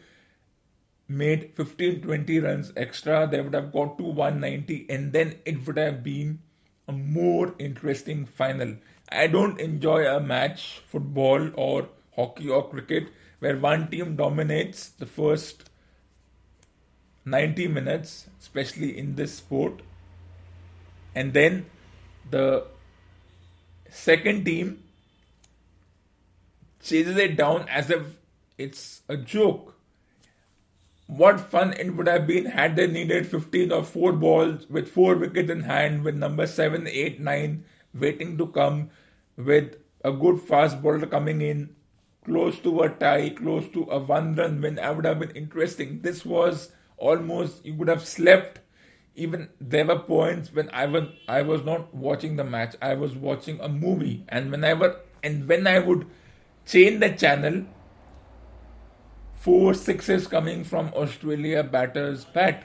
made 1.08 1.52
15 1.54 2.02
20 2.02 2.40
runs 2.40 2.72
extra, 2.76 3.28
they 3.30 3.40
would 3.40 3.54
have 3.54 3.72
got 3.72 3.96
to 3.98 4.04
190, 4.04 4.86
and 4.90 5.12
then 5.12 5.36
it 5.44 5.66
would 5.66 5.76
have 5.76 6.02
been 6.02 6.40
a 6.88 6.92
more 6.92 7.54
interesting 7.58 8.26
final. 8.26 8.76
I 9.08 9.28
don't 9.28 9.60
enjoy 9.60 10.06
a 10.06 10.20
match, 10.20 10.82
football 10.88 11.50
or 11.54 11.88
hockey 12.16 12.48
or 12.48 12.68
cricket, 12.68 13.08
where 13.38 13.56
one 13.56 13.88
team 13.88 14.16
dominates 14.16 14.88
the 14.88 15.06
first 15.06 15.70
90 17.24 17.68
minutes, 17.68 18.28
especially 18.40 18.98
in 18.98 19.14
this 19.14 19.36
sport, 19.36 19.82
and 21.14 21.32
then 21.32 21.66
the 22.30 22.66
second 23.90 24.44
team 24.44 24.82
chases 26.82 27.16
it 27.16 27.36
down 27.36 27.68
as 27.68 27.90
if 27.90 28.02
it's 28.58 29.02
a 29.08 29.16
joke 29.16 29.75
what 31.06 31.38
fun 31.38 31.72
it 31.74 31.94
would 31.94 32.08
have 32.08 32.26
been 32.26 32.46
had 32.46 32.76
they 32.76 32.86
needed 32.86 33.26
15 33.26 33.72
or 33.72 33.84
4 33.84 34.12
balls 34.12 34.66
with 34.68 34.88
4 34.88 35.16
wickets 35.16 35.50
in 35.50 35.60
hand 35.62 36.02
with 36.02 36.16
number 36.16 36.46
7, 36.46 36.86
8, 36.86 37.20
9 37.20 37.64
waiting 37.94 38.36
to 38.38 38.46
come 38.48 38.90
with 39.36 39.76
a 40.04 40.12
good 40.12 40.40
fast 40.40 40.82
bowler 40.82 41.06
coming 41.06 41.40
in 41.40 41.76
close 42.26 42.58
to 42.58 42.82
a 42.82 42.88
tie, 42.88 43.30
close 43.30 43.68
to 43.68 43.84
a 43.84 43.98
one 43.98 44.34
run 44.34 44.60
win. 44.60 44.78
I 44.78 44.90
would 44.90 45.04
have 45.04 45.20
been 45.20 45.30
interesting. 45.30 46.00
This 46.02 46.24
was 46.24 46.72
almost 46.96 47.64
you 47.64 47.74
would 47.74 47.88
have 47.88 48.06
slept. 48.06 48.60
Even 49.14 49.48
there 49.60 49.86
were 49.86 50.00
points 50.00 50.52
when 50.52 50.68
I 50.70 50.86
was 50.86 51.04
I 51.28 51.42
was 51.42 51.64
not 51.64 51.94
watching 51.94 52.36
the 52.36 52.44
match. 52.44 52.74
I 52.82 52.94
was 52.94 53.14
watching 53.14 53.60
a 53.60 53.68
movie, 53.68 54.24
and 54.28 54.50
whenever 54.50 55.00
and 55.22 55.48
when 55.48 55.66
I 55.66 55.78
would 55.78 56.06
change 56.66 57.00
the 57.00 57.10
channel, 57.10 57.64
four 59.46 59.74
sixes 59.74 60.26
coming 60.26 60.64
from 60.64 60.88
Australia 61.00 61.62
batters 61.62 62.24
bat. 62.24 62.64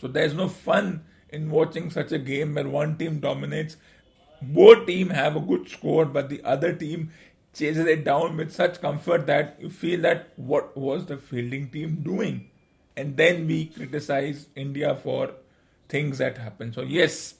So 0.00 0.08
there's 0.08 0.32
no 0.32 0.48
fun 0.48 1.04
in 1.28 1.50
watching 1.50 1.90
such 1.90 2.12
a 2.12 2.18
game 2.18 2.54
where 2.54 2.66
one 2.66 2.96
team 2.96 3.18
dominates. 3.20 3.76
Both 4.40 4.86
team 4.86 5.10
have 5.10 5.36
a 5.36 5.40
good 5.40 5.68
score, 5.68 6.06
but 6.06 6.30
the 6.30 6.42
other 6.44 6.72
team 6.72 7.10
chases 7.52 7.84
it 7.84 8.04
down 8.04 8.38
with 8.38 8.54
such 8.54 8.80
comfort 8.80 9.26
that 9.26 9.58
you 9.60 9.68
feel 9.68 10.00
that 10.00 10.32
what 10.36 10.74
was 10.78 11.04
the 11.04 11.18
fielding 11.18 11.68
team 11.68 11.96
doing? 11.96 12.48
And 12.96 13.18
then 13.18 13.46
we 13.46 13.66
criticize 13.66 14.48
India 14.56 14.96
for 14.96 15.34
things 15.90 16.16
that 16.18 16.38
happen. 16.38 16.72
So 16.72 16.80
yes, 16.80 17.34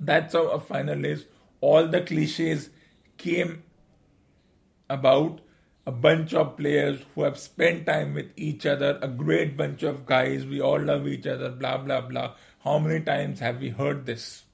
that's 0.00 0.32
how 0.32 0.48
a 0.48 0.60
final 0.60 1.04
is. 1.04 1.26
All 1.60 1.86
the 1.88 2.00
cliches 2.00 2.70
came 3.18 3.64
about 4.88 5.40
a 5.86 5.92
bunch 5.92 6.32
of 6.32 6.56
players 6.56 7.00
who 7.14 7.22
have 7.22 7.38
spent 7.38 7.86
time 7.86 8.14
with 8.14 8.30
each 8.36 8.64
other, 8.64 8.98
a 9.02 9.08
great 9.08 9.56
bunch 9.56 9.82
of 9.82 10.06
guys, 10.06 10.46
we 10.46 10.60
all 10.60 10.80
love 10.80 11.06
each 11.06 11.26
other, 11.26 11.50
blah, 11.50 11.76
blah, 11.76 12.00
blah. 12.00 12.34
How 12.62 12.78
many 12.78 13.04
times 13.04 13.40
have 13.40 13.60
we 13.60 13.68
heard 13.68 14.06
this? 14.06 14.44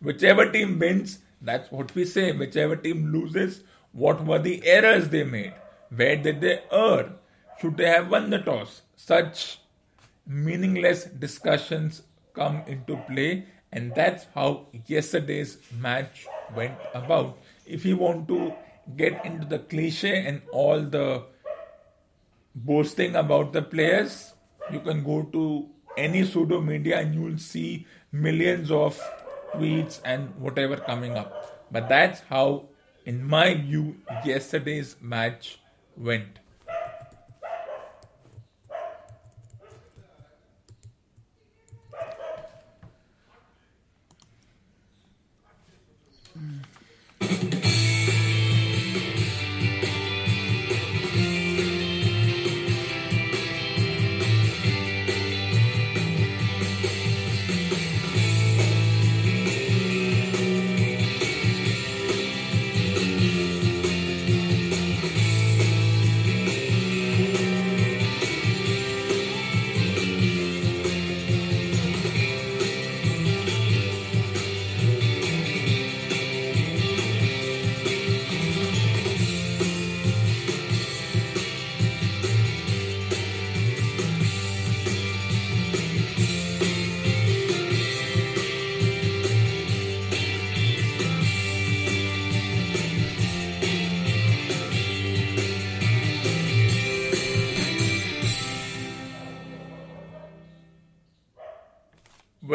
Whichever 0.00 0.50
team 0.50 0.78
wins, 0.78 1.20
that's 1.40 1.72
what 1.72 1.94
we 1.94 2.04
say. 2.04 2.32
Whichever 2.32 2.76
team 2.76 3.12
loses, 3.12 3.62
what 3.92 4.24
were 4.24 4.38
the 4.38 4.64
errors 4.66 5.08
they 5.08 5.24
made? 5.24 5.54
Where 5.94 6.16
did 6.16 6.42
they 6.42 6.62
err? 6.70 7.12
Should 7.60 7.78
they 7.78 7.86
have 7.86 8.10
won 8.10 8.30
the 8.30 8.38
toss? 8.38 8.82
Such 8.96 9.58
meaningless 10.26 11.04
discussions 11.04 12.02
come 12.34 12.62
into 12.66 12.96
play, 13.08 13.46
and 13.72 13.94
that's 13.94 14.26
how 14.34 14.66
yesterday's 14.86 15.58
match 15.80 16.26
went 16.54 16.78
about. 16.94 17.38
If 17.64 17.84
you 17.86 17.96
want 17.96 18.28
to 18.28 18.54
get 18.96 19.24
into 19.24 19.46
the 19.46 19.58
cliche 19.58 20.26
and 20.26 20.42
all 20.52 20.80
the 20.80 21.24
boasting 22.54 23.16
about 23.16 23.52
the 23.52 23.62
players, 23.62 24.34
you 24.72 24.80
can 24.80 25.04
go 25.04 25.22
to 25.22 25.68
any 25.96 26.24
pseudo 26.24 26.60
media 26.60 27.00
and 27.00 27.14
you'll 27.14 27.38
see 27.38 27.86
millions 28.12 28.70
of 28.70 28.98
tweets 29.54 30.00
and 30.04 30.34
whatever 30.36 30.76
coming 30.76 31.16
up. 31.16 31.66
But 31.70 31.88
that's 31.88 32.20
how, 32.20 32.68
in 33.04 33.24
my 33.24 33.54
view, 33.54 33.96
yesterday's 34.24 34.96
match 35.00 35.60
went. 35.96 36.38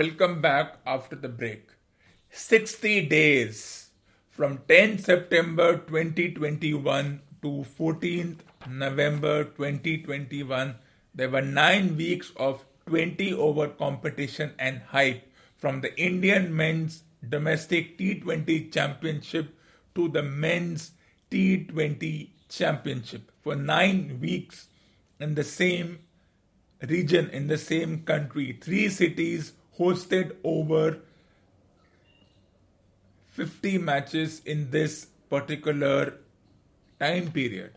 Welcome 0.03 0.41
back 0.41 0.79
after 0.85 1.15
the 1.15 1.29
break. 1.29 1.69
60 2.29 3.07
days 3.07 3.91
from 4.29 4.59
10 4.67 4.97
September 4.97 5.77
2021 5.77 7.21
to 7.41 7.65
14th 7.79 8.39
November 8.69 9.45
2021. 9.45 10.75
There 11.15 11.29
were 11.29 11.41
9 11.41 11.95
weeks 11.95 12.33
of 12.35 12.65
20 12.87 13.31
over 13.31 13.69
competition 13.69 14.51
and 14.59 14.81
hype 14.91 15.23
from 15.55 15.79
the 15.79 15.97
Indian 15.97 16.53
men's 16.53 17.03
domestic 17.29 17.97
T20 17.97 18.73
championship 18.73 19.55
to 19.95 20.09
the 20.09 20.23
men's 20.23 20.91
T20 21.31 22.27
championship 22.49 23.31
for 23.39 23.55
9 23.55 24.19
weeks 24.19 24.67
in 25.21 25.35
the 25.35 25.45
same 25.45 25.99
region 26.81 27.29
in 27.29 27.47
the 27.47 27.57
same 27.57 28.03
country 28.03 28.59
three 28.61 28.89
cities 28.89 29.53
hosted 29.79 30.35
over 30.43 30.99
50 33.31 33.77
matches 33.79 34.41
in 34.45 34.69
this 34.71 35.07
particular 35.29 36.19
time 36.99 37.31
period. 37.31 37.71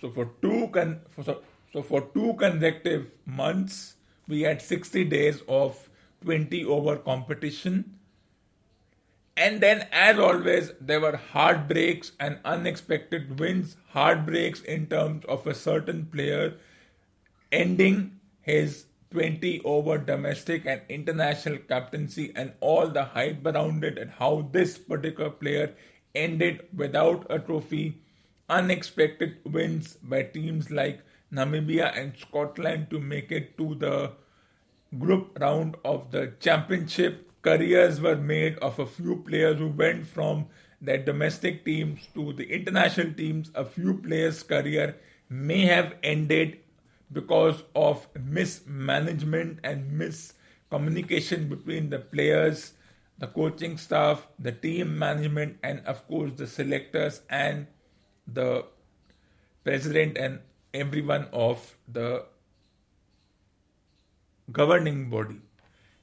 So 0.00 0.10
for 0.10 0.30
two 0.42 0.68
con- 0.72 1.00
for, 1.10 1.22
so, 1.24 1.42
so 1.72 1.82
for 1.82 2.02
two 2.12 2.34
consecutive 2.34 3.12
months, 3.24 3.94
we 4.28 4.42
had 4.42 4.60
60 4.60 5.04
days 5.04 5.42
of 5.48 5.88
20 6.22 6.64
over 6.64 6.96
competition. 6.96 7.98
And 9.36 9.60
then, 9.60 9.88
as 9.90 10.18
always, 10.18 10.72
there 10.80 11.00
were 11.00 11.16
heartbreaks 11.16 12.12
and 12.20 12.38
unexpected 12.44 13.38
wins. 13.38 13.76
Heartbreaks 13.90 14.60
in 14.60 14.88
terms 14.88 15.24
of 15.24 15.46
a 15.46 15.54
certain 15.54 16.06
player 16.06 16.54
ending 17.50 18.20
his 18.42 18.86
20 19.12 19.60
over 19.64 19.98
domestic 19.98 20.66
and 20.66 20.80
international 20.88 21.58
captaincy 21.58 22.32
and 22.34 22.52
all 22.60 22.88
the 22.88 23.04
hype 23.04 23.46
around 23.46 23.84
it 23.84 23.98
and 23.98 24.10
how 24.10 24.48
this 24.52 24.78
particular 24.78 25.30
player 25.30 25.74
ended 26.14 26.66
without 26.74 27.26
a 27.30 27.38
trophy. 27.38 28.02
Unexpected 28.48 29.36
wins 29.44 29.96
by 30.02 30.22
teams 30.22 30.70
like 30.70 31.00
Namibia 31.32 31.96
and 31.98 32.16
Scotland 32.16 32.90
to 32.90 32.98
make 32.98 33.30
it 33.32 33.56
to 33.56 33.74
the 33.76 34.12
group 34.98 35.38
round 35.40 35.76
of 35.84 36.10
the 36.10 36.32
championship. 36.40 37.30
Careers 37.42 38.00
were 38.00 38.16
made 38.16 38.58
of 38.58 38.78
a 38.78 38.86
few 38.86 39.16
players 39.16 39.58
who 39.58 39.68
went 39.68 40.06
from 40.06 40.46
their 40.80 40.98
domestic 40.98 41.64
teams 41.64 42.08
to 42.14 42.32
the 42.32 42.52
international 42.52 43.12
teams. 43.14 43.50
A 43.54 43.64
few 43.64 43.94
players' 43.94 44.42
career 44.42 44.96
may 45.28 45.64
have 45.66 45.94
ended 46.02 46.58
because 47.12 47.62
of 47.74 48.06
mismanagement 48.18 49.60
and 49.62 49.92
miscommunication 49.92 51.48
between 51.48 51.90
the 51.90 51.98
players, 51.98 52.72
the 53.18 53.26
coaching 53.26 53.76
staff, 53.76 54.26
the 54.38 54.52
team 54.52 54.98
management, 54.98 55.58
and 55.62 55.80
of 55.86 56.06
course 56.08 56.32
the 56.36 56.46
selectors 56.46 57.20
and 57.28 57.66
the 58.26 58.64
president 59.64 60.16
and 60.16 60.40
everyone 60.74 61.28
of 61.32 61.76
the 61.86 62.24
governing 64.50 65.10
body. 65.10 65.40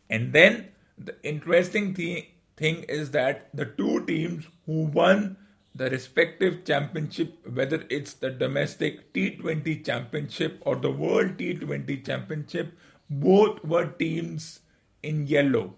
And 0.10 0.34
then 0.34 0.70
the 0.98 1.16
interesting 1.24 1.94
thing, 1.94 2.26
thing 2.58 2.84
is 2.84 3.12
that 3.12 3.50
the 3.54 3.66
two 3.66 4.06
teams 4.06 4.48
who 4.66 4.86
won 4.86 5.38
the 5.80 5.90
respective 5.90 6.66
championship, 6.66 7.36
whether 7.54 7.86
it's 7.90 8.14
the 8.16 8.30
domestic 8.30 9.14
T20 9.14 9.86
championship 9.86 10.62
or 10.66 10.76
the 10.76 10.92
World 10.92 11.38
T20 11.38 12.06
championship, 12.06 12.78
both 13.10 13.64
were 13.64 13.86
teams 13.88 14.60
in 15.02 15.26
yellow. 15.26 15.76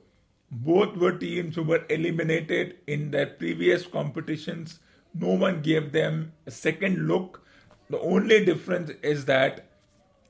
Both 0.50 0.98
were 0.98 1.12
teams 1.12 1.56
who 1.56 1.62
were 1.62 1.86
eliminated 1.88 2.78
in 2.88 3.12
their 3.12 3.28
previous 3.28 3.86
competitions. 3.86 4.80
No 5.14 5.36
one 5.36 5.62
gave 5.62 5.92
them 5.92 6.34
a 6.48 6.52
second 6.52 7.08
look. 7.08 7.46
The 7.92 8.00
only 8.00 8.44
difference 8.44 8.90
is 9.04 9.26
that 9.26 9.68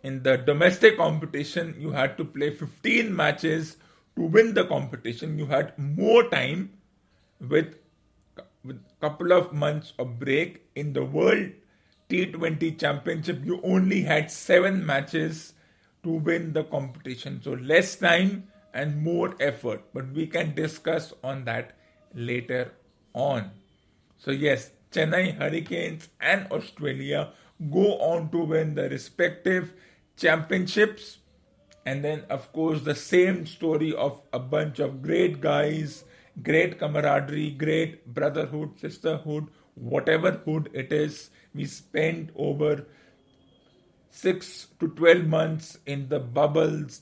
in 0.04 0.24
the 0.24 0.36
domestic 0.36 0.98
competition, 0.98 1.78
you 1.80 1.92
had 1.92 2.18
to 2.18 2.26
play 2.26 2.50
15 2.50 3.16
matches 3.16 3.78
to 4.18 4.24
win 4.24 4.54
the 4.54 4.66
competition. 4.66 5.40
You 5.40 5.46
had 5.46 5.78
more 5.80 6.28
time 6.28 6.72
with 7.40 7.81
couple 9.02 9.34
of 9.34 9.52
months 9.52 9.94
of 10.00 10.20
break 10.20 10.62
in 10.76 10.94
the 10.94 11.04
World 11.04 11.50
T20 12.12 12.78
Championship, 12.78 13.42
you 13.46 13.62
only 13.64 14.02
had 14.02 14.30
seven 14.30 14.86
matches 14.86 15.54
to 16.04 16.10
win 16.10 16.52
the 16.54 16.64
competition. 16.64 17.42
So 17.42 17.54
less 17.54 17.96
time 17.96 18.48
and 18.74 19.02
more 19.02 19.36
effort. 19.40 19.86
But 19.94 20.12
we 20.12 20.28
can 20.28 20.54
discuss 20.54 21.14
on 21.24 21.46
that 21.46 21.78
later 22.14 22.74
on. 23.14 23.52
So 24.18 24.32
yes, 24.32 24.72
Chennai 24.92 25.38
Hurricanes 25.38 26.10
and 26.20 26.52
Australia 26.52 27.32
go 27.72 27.98
on 28.00 28.30
to 28.32 28.40
win 28.40 28.76
the 28.76 28.90
respective 28.90 29.74
championships. 30.18 31.20
And 31.86 32.04
then, 32.04 32.26
of 32.30 32.52
course, 32.52 32.82
the 32.82 32.94
same 32.94 33.48
story 33.48 33.96
of 33.96 34.22
a 34.34 34.40
bunch 34.40 34.80
of 34.80 35.02
great 35.02 35.42
guys 35.42 36.04
great 36.44 36.80
camaraderie, 36.80 37.52
great 37.52 38.06
brotherhood, 38.14 38.80
sisterhood, 38.80 39.48
whatever 39.76 40.32
hood 40.32 40.70
it 40.74 40.92
is. 40.92 41.30
We 41.54 41.66
spent 41.66 42.30
over 42.36 42.86
six 44.10 44.68
to 44.80 44.90
12 44.90 45.26
months 45.26 45.78
in 45.86 46.10
the 46.10 46.20
bubbles 46.20 47.02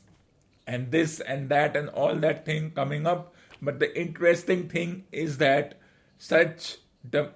and 0.67 0.91
this 0.91 1.19
and 1.19 1.49
that 1.49 1.75
and 1.75 1.89
all 1.89 2.15
that 2.15 2.45
thing 2.45 2.71
coming 2.71 3.07
up. 3.07 3.33
But 3.61 3.79
the 3.79 3.99
interesting 3.99 4.69
thing 4.69 5.05
is 5.11 5.37
that 5.39 5.79
such 6.17 6.77
the 7.09 7.31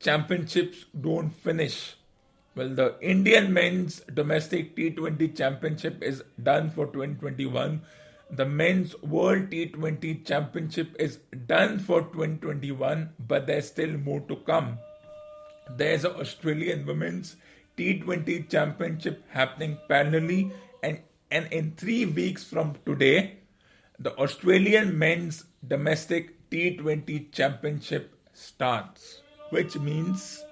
championships 0.00 0.86
don't 1.00 1.30
finish. 1.30 1.94
Well, 2.56 2.70
the 2.74 2.96
Indian 3.00 3.52
men's 3.52 4.00
domestic 4.12 4.76
T20 4.76 5.36
championship 5.36 6.02
is 6.02 6.24
done 6.42 6.70
for 6.70 6.86
2021 6.86 7.82
the 8.32 8.44
men's 8.46 8.94
World 9.02 9.50
T20 9.50 10.24
Championship 10.24 10.94
is 10.98 11.18
done 11.46 11.78
for 11.78 12.02
2021, 12.02 13.10
but 13.18 13.46
there's 13.46 13.68
still 13.68 13.96
more 13.98 14.20
to 14.20 14.36
come. 14.36 14.78
There's 15.68 16.04
an 16.04 16.12
Australian 16.12 16.86
Women's 16.86 17.36
T20 17.76 18.48
Championship 18.48 19.24
happening 19.30 19.78
parallelly, 19.88 20.52
and, 20.82 21.00
and 21.30 21.52
in 21.52 21.72
three 21.76 22.04
weeks 22.04 22.44
from 22.44 22.76
today, 22.86 23.38
the 23.98 24.16
Australian 24.16 24.98
Men's 24.98 25.44
Domestic 25.66 26.50
T20 26.50 27.32
Championship 27.32 28.14
starts, 28.32 29.22
which 29.50 29.76
means 29.76 30.42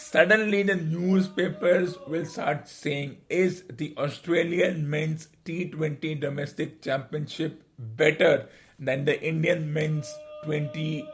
Suddenly, 0.00 0.62
the 0.62 0.76
newspapers 0.76 1.98
will 2.06 2.24
start 2.24 2.68
saying, 2.68 3.18
Is 3.28 3.64
the 3.68 3.94
Australian 3.98 4.88
men's 4.88 5.28
T20 5.44 6.20
domestic 6.20 6.80
championship 6.80 7.62
better 7.78 8.48
than 8.78 9.04
the 9.04 9.20
Indian 9.20 9.70
men's 9.72 10.16
20 10.44 11.06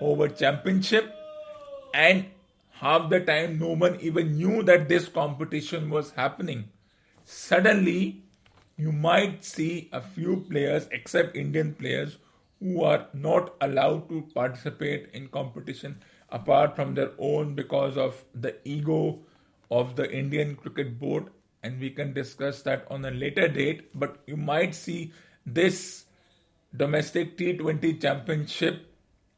over 0.00 0.28
championship? 0.28 1.14
And 1.94 2.26
half 2.72 3.08
the 3.08 3.20
time, 3.20 3.60
no 3.60 3.68
one 3.68 3.98
even 4.00 4.36
knew 4.36 4.64
that 4.64 4.88
this 4.88 5.08
competition 5.08 5.88
was 5.88 6.10
happening. 6.10 6.70
Suddenly, 7.24 8.24
you 8.76 8.90
might 8.90 9.44
see 9.44 9.88
a 9.92 10.02
few 10.02 10.44
players, 10.50 10.88
except 10.90 11.36
Indian 11.36 11.72
players, 11.74 12.18
who 12.58 12.82
are 12.82 13.06
not 13.14 13.54
allowed 13.60 14.08
to 14.08 14.28
participate 14.34 15.08
in 15.14 15.28
competition 15.28 16.02
apart 16.32 16.74
from 16.74 16.94
their 16.94 17.12
own 17.18 17.54
because 17.54 17.96
of 17.96 18.24
the 18.34 18.56
ego 18.64 19.20
of 19.70 19.96
the 19.96 20.10
Indian 20.10 20.56
Cricket 20.56 20.98
Board, 20.98 21.26
and 21.62 21.78
we 21.78 21.90
can 21.90 22.12
discuss 22.12 22.62
that 22.62 22.86
on 22.90 23.04
a 23.04 23.10
later 23.10 23.46
date. 23.48 23.90
But 23.94 24.16
you 24.26 24.36
might 24.36 24.74
see 24.74 25.12
this 25.46 26.06
domestic 26.76 27.36
T20 27.36 28.00
championship, 28.00 28.86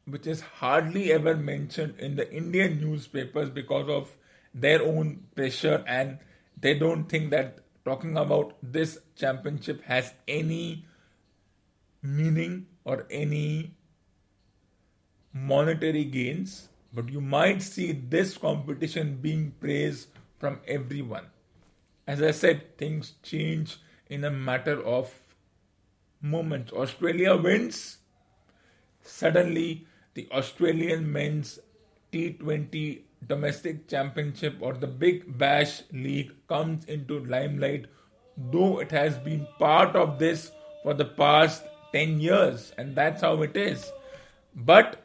which 0.05 0.25
is 0.25 0.41
hardly 0.41 1.11
ever 1.11 1.35
mentioned 1.35 1.99
in 1.99 2.15
the 2.15 2.31
Indian 2.31 2.79
newspapers 2.79 3.49
because 3.49 3.89
of 3.89 4.15
their 4.53 4.81
own 4.81 5.25
pressure, 5.35 5.83
and 5.85 6.17
they 6.59 6.73
don't 6.73 7.09
think 7.09 7.31
that 7.31 7.59
talking 7.83 8.17
about 8.17 8.55
this 8.63 8.97
championship 9.15 9.83
has 9.83 10.13
any 10.27 10.85
meaning 12.01 12.67
or 12.85 13.05
any 13.09 13.71
monetary 15.33 16.05
gains 16.05 16.69
but 16.95 17.09
you 17.09 17.19
might 17.19 17.61
see 17.61 17.91
this 17.91 18.37
competition 18.37 19.17
being 19.21 19.51
praised 19.59 20.07
from 20.39 20.59
everyone. 20.67 21.25
As 22.07 22.21
I 22.21 22.31
said, 22.31 22.77
things 22.77 23.15
change 23.21 23.77
in 24.09 24.23
a 24.23 24.31
matter 24.31 24.81
of 24.81 25.11
moments. 26.21 26.71
Australia 26.71 27.35
wins. 27.35 27.97
Suddenly, 29.01 29.85
the 30.13 30.27
Australian 30.31 31.11
men's 31.11 31.59
T20 32.13 33.01
domestic 33.27 33.87
championship 33.87 34.55
or 34.61 34.73
the 34.73 34.87
Big 34.87 35.37
Bash 35.37 35.83
League 35.91 36.31
comes 36.47 36.85
into 36.85 37.19
limelight, 37.19 37.87
though 38.37 38.79
it 38.79 38.91
has 38.91 39.17
been 39.17 39.47
part 39.59 39.95
of 39.95 40.17
this 40.19 40.51
for 40.83 40.93
the 40.93 41.05
past 41.05 41.63
10 41.91 42.19
years, 42.19 42.71
and 42.77 42.95
that's 42.95 43.21
how 43.21 43.41
it 43.41 43.57
is. 43.57 43.91
But 44.55 45.04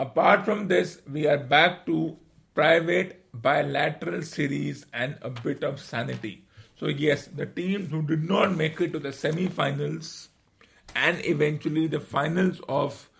Apart 0.00 0.46
from 0.46 0.68
this, 0.68 1.02
we 1.12 1.26
are 1.26 1.36
back 1.36 1.84
to 1.84 2.16
private 2.54 3.26
bilateral 3.34 4.22
series 4.22 4.86
and 4.94 5.18
a 5.20 5.28
bit 5.28 5.62
of 5.62 5.78
sanity. 5.78 6.46
So, 6.76 6.86
yes, 6.86 7.26
the 7.26 7.44
teams 7.44 7.90
who 7.90 8.00
did 8.00 8.24
not 8.26 8.56
make 8.56 8.80
it 8.80 8.94
to 8.94 8.98
the 8.98 9.12
semi 9.12 9.48
finals 9.48 10.30
and 10.94 11.22
eventually 11.26 11.86
the 11.86 12.00
finals 12.00 12.62
of 12.66 13.10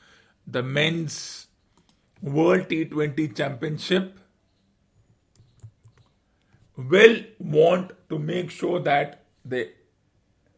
the 0.46 0.62
men's 0.62 1.48
World 2.22 2.68
T20 2.70 3.36
Championship 3.36 4.18
will 6.78 7.18
want 7.38 7.92
to 8.08 8.18
make 8.18 8.50
sure 8.50 8.80
that 8.80 9.26
they 9.44 9.72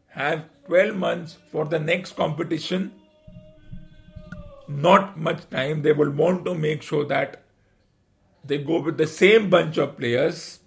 have 0.07 0.45
12 0.67 0.95
months 0.95 1.37
for 1.51 1.65
the 1.65 1.79
next 1.79 2.15
competition 2.15 2.93
not 4.67 5.19
much 5.19 5.49
time. 5.49 5.81
They 5.81 5.91
will 5.93 6.11
want 6.11 6.45
to 6.45 6.53
make 6.55 6.81
sure 6.81 7.05
that 7.05 7.43
they 8.43 8.57
go 8.57 8.81
with 8.81 8.97
the 8.97 9.07
same 9.07 9.49
bunch 9.49 9.77
of 9.77 9.97
players, 9.97 10.59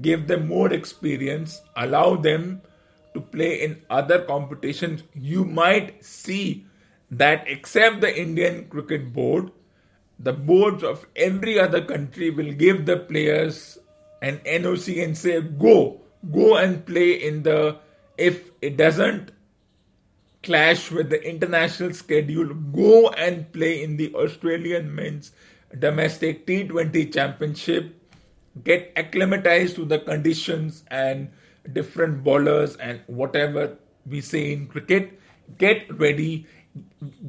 give 0.00 0.26
them 0.26 0.48
more 0.48 0.72
experience, 0.72 1.62
allow 1.76 2.16
them 2.16 2.62
to 3.14 3.20
play 3.20 3.62
in 3.62 3.82
other 3.88 4.22
competitions. 4.22 5.02
You 5.14 5.44
might 5.44 6.04
see 6.04 6.66
that, 7.10 7.44
except 7.46 8.00
the 8.00 8.20
Indian 8.20 8.68
Cricket 8.68 9.12
Board, 9.12 9.50
the 10.18 10.32
boards 10.32 10.82
of 10.82 11.06
every 11.14 11.58
other 11.58 11.82
country 11.84 12.30
will 12.30 12.52
give 12.52 12.86
the 12.86 12.96
players 12.96 13.78
an 14.22 14.38
NOC 14.46 15.02
and 15.02 15.16
say, 15.16 15.40
go, 15.40 16.00
go 16.32 16.56
and 16.56 16.84
play 16.84 17.12
in 17.12 17.42
the. 17.42 17.78
If 18.18 18.50
it 18.62 18.78
doesn't 18.78 19.30
clash 20.46 20.92
with 20.92 21.10
the 21.10 21.20
international 21.28 21.92
schedule, 21.92 22.54
go 22.54 23.10
and 23.10 23.52
play 23.52 23.82
in 23.82 23.96
the 23.96 24.14
Australian 24.14 24.94
men's 24.94 25.32
domestic 25.76 26.46
T20 26.46 27.12
championship, 27.12 27.92
get 28.62 28.92
acclimatized 28.96 29.74
to 29.76 29.84
the 29.84 29.98
conditions 29.98 30.84
and 30.88 31.30
different 31.72 32.22
bowlers 32.22 32.76
and 32.76 33.00
whatever 33.08 33.76
we 34.06 34.20
say 34.20 34.52
in 34.52 34.68
cricket, 34.68 35.18
get 35.58 35.92
ready, 35.98 36.46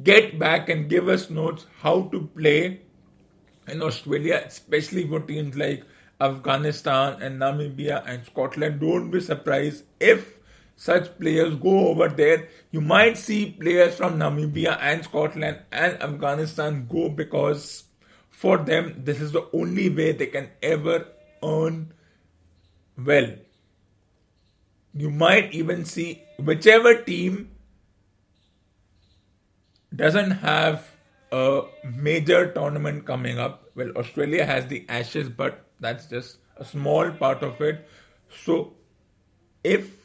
get 0.04 0.38
back 0.38 0.68
and 0.68 0.88
give 0.88 1.08
us 1.08 1.28
notes 1.28 1.66
how 1.82 2.02
to 2.12 2.30
play 2.38 2.80
in 3.66 3.82
Australia, 3.82 4.42
especially 4.46 5.06
for 5.08 5.18
teams 5.20 5.56
like 5.56 5.82
Afghanistan 6.20 7.20
and 7.20 7.40
Namibia 7.40 8.02
and 8.06 8.24
Scotland. 8.24 8.80
Don't 8.80 9.10
be 9.10 9.20
surprised 9.20 9.84
if 9.98 10.37
such 10.78 11.18
players 11.18 11.56
go 11.56 11.88
over 11.88 12.08
there. 12.08 12.48
You 12.70 12.80
might 12.80 13.18
see 13.18 13.50
players 13.50 13.96
from 13.96 14.16
Namibia 14.16 14.78
and 14.80 15.02
Scotland 15.02 15.58
and 15.72 16.00
Afghanistan 16.00 16.86
go 16.88 17.08
because 17.08 17.82
for 18.30 18.58
them 18.58 19.02
this 19.04 19.20
is 19.20 19.32
the 19.32 19.48
only 19.52 19.88
way 19.90 20.12
they 20.12 20.28
can 20.28 20.48
ever 20.62 21.06
earn 21.42 21.92
well. 22.96 23.28
You 24.94 25.10
might 25.10 25.52
even 25.52 25.84
see 25.84 26.22
whichever 26.38 26.94
team 27.02 27.50
doesn't 29.96 30.30
have 30.30 30.88
a 31.32 31.62
major 31.92 32.52
tournament 32.52 33.04
coming 33.04 33.40
up. 33.40 33.64
Well, 33.74 33.90
Australia 33.96 34.46
has 34.46 34.68
the 34.68 34.84
Ashes, 34.88 35.28
but 35.28 35.64
that's 35.80 36.06
just 36.06 36.36
a 36.56 36.64
small 36.64 37.10
part 37.10 37.42
of 37.42 37.60
it. 37.60 37.88
So, 38.44 38.74
if 39.64 39.97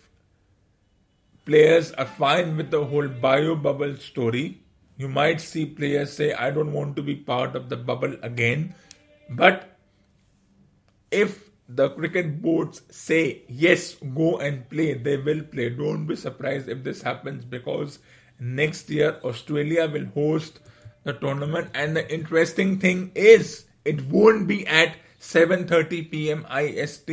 players 1.46 1.92
are 1.94 2.06
fine 2.06 2.58
with 2.58 2.72
the 2.72 2.86
whole 2.86 3.08
bio 3.08 3.56
bubble 3.56 3.96
story, 3.96 4.62
you 4.98 5.08
might 5.08 5.42
see 5.42 5.66
players 5.66 6.14
say, 6.14 6.34
I 6.34 6.52
don't 6.52 6.72
want 6.72 6.96
to 6.96 7.02
be 7.02 7.16
part 7.16 7.56
of 7.56 7.70
the 7.70 7.78
bubble 7.78 8.16
again. 8.22 8.76
But 9.30 9.78
if 11.12 11.50
the 11.68 11.90
cricket 11.90 12.42
boards 12.42 12.82
say, 12.90 13.44
yes, 13.48 13.96
go 14.16 14.38
and 14.38 14.70
play, 14.70 14.94
they 14.94 15.18
will 15.18 15.44
play. 15.44 15.70
Don't 15.70 16.06
be 16.06 16.16
surprised 16.16 16.70
if 16.70 16.84
this 16.84 17.02
happens 17.02 17.46
because 17.46 18.00
next 18.40 18.90
year 18.90 19.20
Australia 19.24 19.88
will 19.88 20.06
host 20.08 20.60
the 21.04 21.14
tournament. 21.14 21.72
And 21.74 21.96
the 21.96 22.14
interesting 22.14 22.80
thing 22.80 23.12
is, 23.16 23.66
it 23.86 24.06
won't 24.06 24.48
be 24.48 24.66
at 24.68 24.96
7:30 25.20 26.12
p.m. 26.12 26.46
IST. 26.50 27.10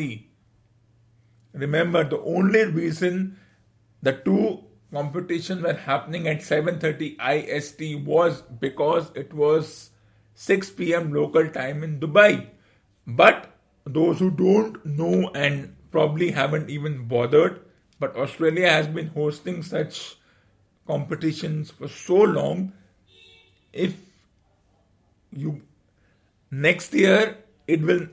Remember, 1.53 2.05
the 2.05 2.21
only 2.21 2.65
reason 2.65 3.39
the 4.03 4.13
two 4.13 4.65
competitions 4.93 5.63
were 5.63 5.75
happening 5.75 6.27
at 6.29 6.43
7:30 6.43 7.17
IST 7.19 8.05
was 8.05 8.43
because 8.43 9.11
it 9.15 9.33
was 9.33 9.91
6 10.35 10.71
p.m. 10.71 11.13
local 11.13 11.49
time 11.49 11.83
in 11.85 12.01
Dubai. 12.01 12.49
But 13.07 13.53
those 13.85 14.19
who 14.19 14.31
don't 14.31 14.85
know 14.85 15.31
and 15.35 15.77
probably 15.91 16.31
haven't 16.31 16.71
even 16.71 17.07
bothered, 17.09 17.61
but 17.99 18.17
Australia 18.17 18.71
has 18.71 18.89
been 18.89 19.09
hosting 19.09 19.63
such 19.63 20.17
competitions 20.87 21.71
for 21.71 21.89
so 21.89 22.17
long. 22.17 22.73
If 23.73 23.95
you 25.31 25.63
next 26.51 26.93
year 26.95 27.39
it 27.69 27.83
will 27.83 28.07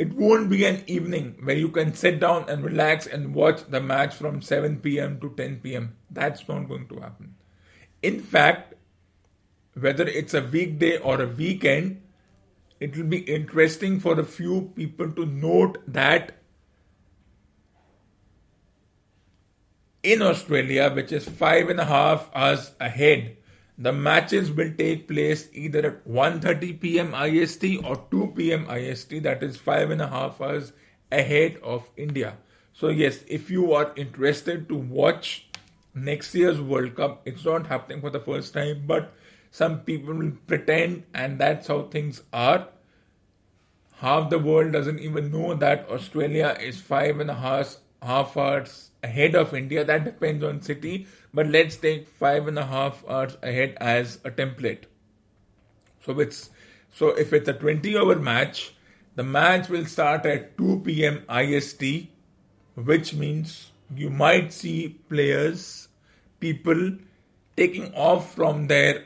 it 0.00 0.14
won't 0.14 0.48
be 0.48 0.64
an 0.64 0.82
evening 0.86 1.36
where 1.42 1.56
you 1.56 1.68
can 1.68 1.92
sit 1.92 2.20
down 2.20 2.48
and 2.48 2.64
relax 2.64 3.06
and 3.06 3.34
watch 3.34 3.64
the 3.68 3.82
match 3.82 4.14
from 4.14 4.40
7 4.40 4.78
p.m. 4.80 5.20
to 5.20 5.28
10 5.36 5.60
p.m. 5.62 5.94
That's 6.10 6.48
not 6.48 6.68
going 6.68 6.88
to 6.88 7.00
happen. 7.00 7.34
In 8.00 8.20
fact, 8.20 8.72
whether 9.74 10.08
it's 10.08 10.32
a 10.32 10.40
weekday 10.40 10.96
or 10.96 11.20
a 11.20 11.26
weekend, 11.26 12.00
it 12.80 12.96
will 12.96 13.08
be 13.08 13.18
interesting 13.18 14.00
for 14.00 14.18
a 14.18 14.24
few 14.24 14.72
people 14.74 15.12
to 15.12 15.26
note 15.26 15.76
that 15.86 16.32
in 20.02 20.22
Australia, 20.22 20.90
which 20.90 21.12
is 21.12 21.28
five 21.28 21.68
and 21.68 21.78
a 21.78 21.84
half 21.84 22.30
hours 22.34 22.72
ahead, 22.80 23.36
the 23.80 23.92
matches 23.92 24.52
will 24.52 24.70
take 24.76 25.08
place 25.08 25.48
either 25.54 25.86
at 25.86 26.06
1.30 26.06 26.78
p.m. 26.80 27.14
IST 27.14 27.64
or 27.82 27.96
2 28.10 28.34
p.m. 28.36 28.68
IST, 28.70 29.22
that 29.22 29.42
is 29.42 29.56
five 29.56 29.90
and 29.90 30.02
a 30.02 30.06
half 30.06 30.38
hours 30.38 30.72
ahead 31.10 31.56
of 31.62 31.88
India. 31.96 32.36
So 32.74 32.88
yes, 32.88 33.24
if 33.26 33.50
you 33.50 33.72
are 33.72 33.92
interested 33.96 34.68
to 34.68 34.76
watch 34.76 35.46
next 35.94 36.34
year's 36.34 36.60
World 36.60 36.94
Cup, 36.94 37.22
it's 37.24 37.46
not 37.46 37.68
happening 37.68 38.02
for 38.02 38.10
the 38.10 38.20
first 38.20 38.52
time, 38.52 38.84
but 38.86 39.14
some 39.50 39.80
people 39.80 40.12
will 40.12 40.32
pretend 40.46 41.04
and 41.14 41.38
that's 41.38 41.68
how 41.68 41.84
things 41.84 42.22
are. 42.34 42.68
Half 43.96 44.28
the 44.28 44.38
world 44.38 44.72
doesn't 44.72 45.00
even 45.00 45.32
know 45.32 45.54
that 45.54 45.88
Australia 45.88 46.54
is 46.60 46.78
five 46.78 47.18
and 47.18 47.30
a 47.30 47.34
half, 47.34 47.76
half 48.02 48.36
hours 48.36 48.90
ahead 49.02 49.34
of 49.34 49.54
India. 49.54 49.84
That 49.84 50.04
depends 50.04 50.44
on 50.44 50.60
city, 50.60 51.06
but 51.32 51.46
let's 51.46 51.76
take 51.76 52.08
five 52.08 52.48
and 52.48 52.58
a 52.58 52.66
half 52.66 53.04
hours 53.08 53.36
ahead 53.42 53.76
as 53.80 54.18
a 54.24 54.30
template. 54.30 54.84
So 56.04 56.18
it's 56.20 56.50
so 56.90 57.08
if 57.10 57.32
it's 57.32 57.48
a 57.48 57.52
20 57.52 57.96
hour 57.96 58.16
match, 58.16 58.74
the 59.14 59.22
match 59.22 59.68
will 59.68 59.86
start 59.86 60.26
at 60.26 60.56
2 60.58 60.82
p.m. 60.84 61.24
IST, 61.28 62.08
which 62.74 63.14
means 63.14 63.70
you 63.94 64.10
might 64.10 64.52
see 64.52 65.00
players, 65.08 65.88
people 66.40 66.96
taking 67.56 67.92
off 67.94 68.34
from 68.34 68.66
their 68.66 69.04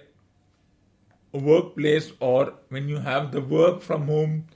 workplace 1.32 2.12
or 2.20 2.54
when 2.68 2.88
you 2.88 2.98
have 2.98 3.32
the 3.32 3.40
work 3.40 3.80
from 3.82 4.06
home 4.06 4.46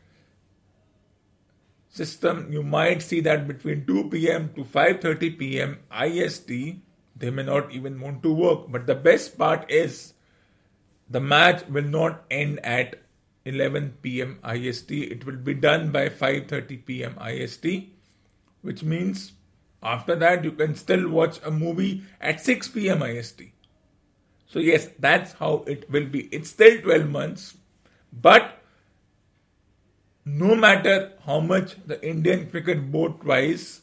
system, 1.89 2.53
you 2.53 2.63
might 2.63 3.03
see 3.03 3.21
that 3.21 3.49
between 3.49 3.85
2 3.87 4.11
p.m. 4.11 4.51
to 4.55 4.65
5:30 4.65 5.39
p.m. 5.39 5.79
IST, 5.91 6.51
they 7.19 7.31
may 7.31 7.43
not 7.43 7.73
even 7.73 8.01
want 8.01 8.23
to 8.23 8.33
work. 8.33 8.67
But 8.69 8.87
the 8.87 8.95
best 8.95 9.39
part 9.39 9.71
is 9.71 10.15
the 11.11 11.21
match 11.21 11.67
will 11.69 11.85
not 11.85 12.25
end 12.31 12.61
at 12.65 12.97
11 13.45 13.99
p.m. 14.03 14.39
IST. 14.45 14.91
It 14.93 15.25
will 15.25 15.37
be 15.37 15.55
done 15.55 15.91
by 15.91 16.09
5:30 16.09 16.85
p.m. 16.85 17.19
IST, 17.19 17.67
which 18.63 18.83
means 18.83 19.33
after 19.83 20.15
that 20.17 20.45
you 20.45 20.53
can 20.53 20.75
still 20.75 21.09
watch 21.09 21.41
a 21.45 21.51
movie 21.51 22.03
at 22.21 22.41
6 22.41 22.69
p.m. 22.69 23.03
IST. 23.03 23.43
So 24.47 24.59
yes, 24.59 24.89
that's 24.99 25.33
how 25.35 25.65
it 25.67 25.91
will 25.91 26.07
be. 26.07 26.29
It's 26.33 26.51
still 26.51 26.81
12 26.81 27.09
months, 27.09 27.57
but 28.13 28.55
no 30.25 30.55
matter 30.55 31.13
how 31.25 31.41
much 31.41 31.77
the 31.87 32.03
Indian 32.07 32.51
Cricket 32.51 32.91
Board 32.93 33.21
tries, 33.23 33.83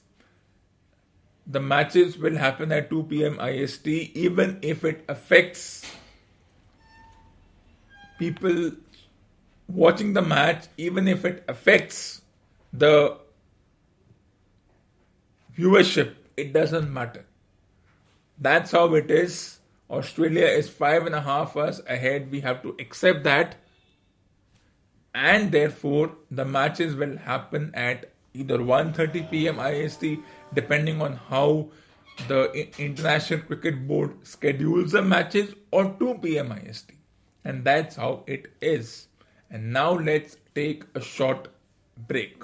the 1.47 1.59
matches 1.59 2.17
will 2.17 2.37
happen 2.37 2.71
at 2.71 2.89
2 2.89 3.03
pm 3.03 3.39
IST, 3.39 3.87
even 3.87 4.59
if 4.61 4.83
it 4.83 5.05
affects 5.07 5.85
people 8.17 8.71
watching 9.67 10.13
the 10.13 10.21
match, 10.21 10.65
even 10.77 11.07
if 11.07 11.25
it 11.25 11.43
affects 11.47 12.21
the 12.73 13.17
viewership, 15.57 16.15
it 16.35 16.53
doesn't 16.53 16.91
matter. 16.91 17.25
That's 18.37 18.71
how 18.71 18.93
it 18.95 19.09
is. 19.09 19.59
Australia 19.89 20.45
is 20.45 20.67
five 20.67 21.05
and 21.05 21.15
a 21.15 21.21
half 21.21 21.55
hours 21.55 21.81
ahead. 21.87 22.31
We 22.31 22.41
have 22.41 22.61
to 22.63 22.75
accept 22.79 23.23
that 23.23 23.55
and 25.15 25.51
therefore 25.51 26.11
the 26.29 26.43
matches 26.43 26.93
will 26.95 27.17
happen 27.17 27.71
at 27.73 28.11
either 28.33 28.57
1:30 28.57 29.29
p.m. 29.31 29.59
IST 29.59 30.17
depending 30.55 31.01
on 31.01 31.17
how 31.29 31.69
the 32.27 32.67
international 32.81 33.41
cricket 33.41 33.87
board 33.87 34.15
schedules 34.23 34.91
the 34.93 35.01
matches 35.01 35.53
or 35.71 35.93
2 35.99 36.19
p.m. 36.23 36.51
IST 36.51 36.91
and 37.43 37.63
that's 37.63 37.95
how 37.95 38.23
it 38.25 38.47
is 38.61 39.07
and 39.49 39.71
now 39.71 39.91
let's 39.91 40.37
take 40.55 40.83
a 40.95 41.01
short 41.01 41.49
break 42.07 42.43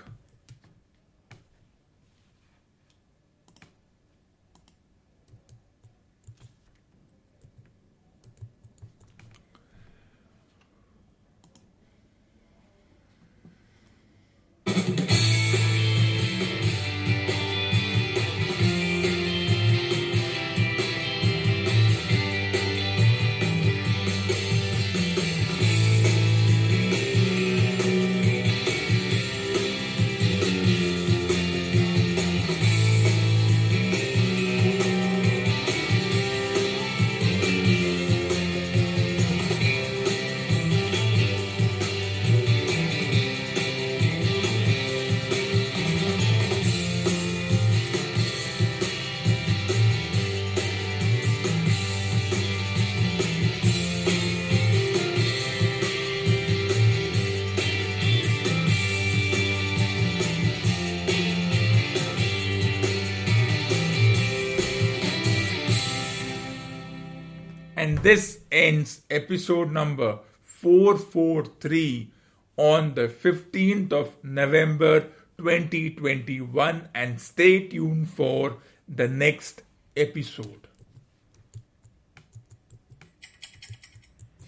this 67.98 68.40
ends 68.52 69.02
episode 69.10 69.72
number 69.72 70.20
443 70.44 72.12
on 72.58 72.94
the 72.94 73.08
15th 73.08 73.92
of 73.92 74.24
November 74.24 75.08
2021 75.38 76.90
and 76.94 77.20
stay 77.20 77.68
tuned 77.68 78.10
for 78.10 78.58
the 78.88 79.08
next 79.08 79.64
episode. 79.98 80.68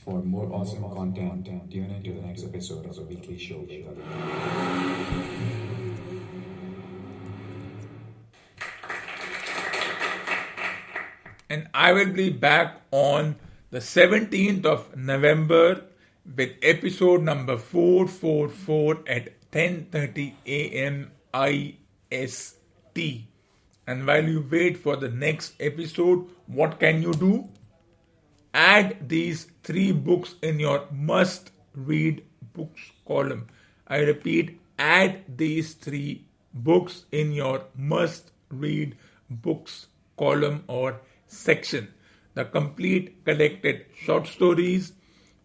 For 0.03 0.21
more 0.21 0.51
awesome 0.53 0.83
content, 0.93 1.45
tune 1.71 1.89
in 1.89 2.03
to 2.03 2.13
the 2.13 2.21
next 2.21 2.43
episode 2.43 2.85
of 2.85 2.95
the 2.95 3.03
weekly 3.03 3.37
show 3.37 3.65
and 11.53 11.67
I 11.73 11.93
will 11.93 12.11
be 12.11 12.29
back 12.31 12.81
on 12.91 13.35
the 13.69 13.77
17th 13.77 14.65
of 14.65 14.95
November 14.97 15.81
with 16.37 16.53
episode 16.63 17.21
number 17.21 17.57
444 17.57 19.03
at 19.17 19.29
10:30 19.51 20.25
a.m. 20.55 21.11
IST. 21.49 23.03
And 23.85 24.07
while 24.07 24.31
you 24.33 24.43
wait 24.55 24.81
for 24.87 24.95
the 24.95 25.11
next 25.25 25.61
episode, 25.69 26.25
what 26.47 26.79
can 26.79 27.03
you 27.05 27.13
do? 27.25 27.33
Add 28.65 28.97
these 29.15 29.45
three 29.69 29.91
books 30.09 30.35
in 30.51 30.59
your 30.65 30.81
must 30.91 31.51
read 31.93 32.25
books 32.59 32.91
column. 33.07 33.47
I 33.87 34.03
repeat, 34.11 34.59
add 34.79 35.23
these 35.45 35.73
three 35.87 36.11
books 36.53 37.05
in 37.23 37.33
your 37.43 37.65
must 37.93 38.31
read 38.49 38.95
books 39.29 39.87
column 40.17 40.63
or 40.67 41.01
section. 41.33 41.93
The 42.33 42.45
complete 42.45 43.23
collected 43.25 43.85
short 43.95 44.27
stories, 44.27 44.93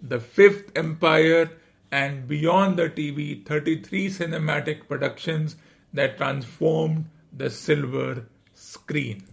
The 0.00 0.20
Fifth 0.20 0.72
Empire, 0.76 1.50
and 1.90 2.28
Beyond 2.28 2.78
the 2.78 2.90
TV 2.90 3.44
33 3.44 4.08
cinematic 4.08 4.86
productions 4.88 5.56
that 5.92 6.18
transformed 6.18 7.06
the 7.32 7.50
silver 7.50 8.26
screen. 8.54 9.24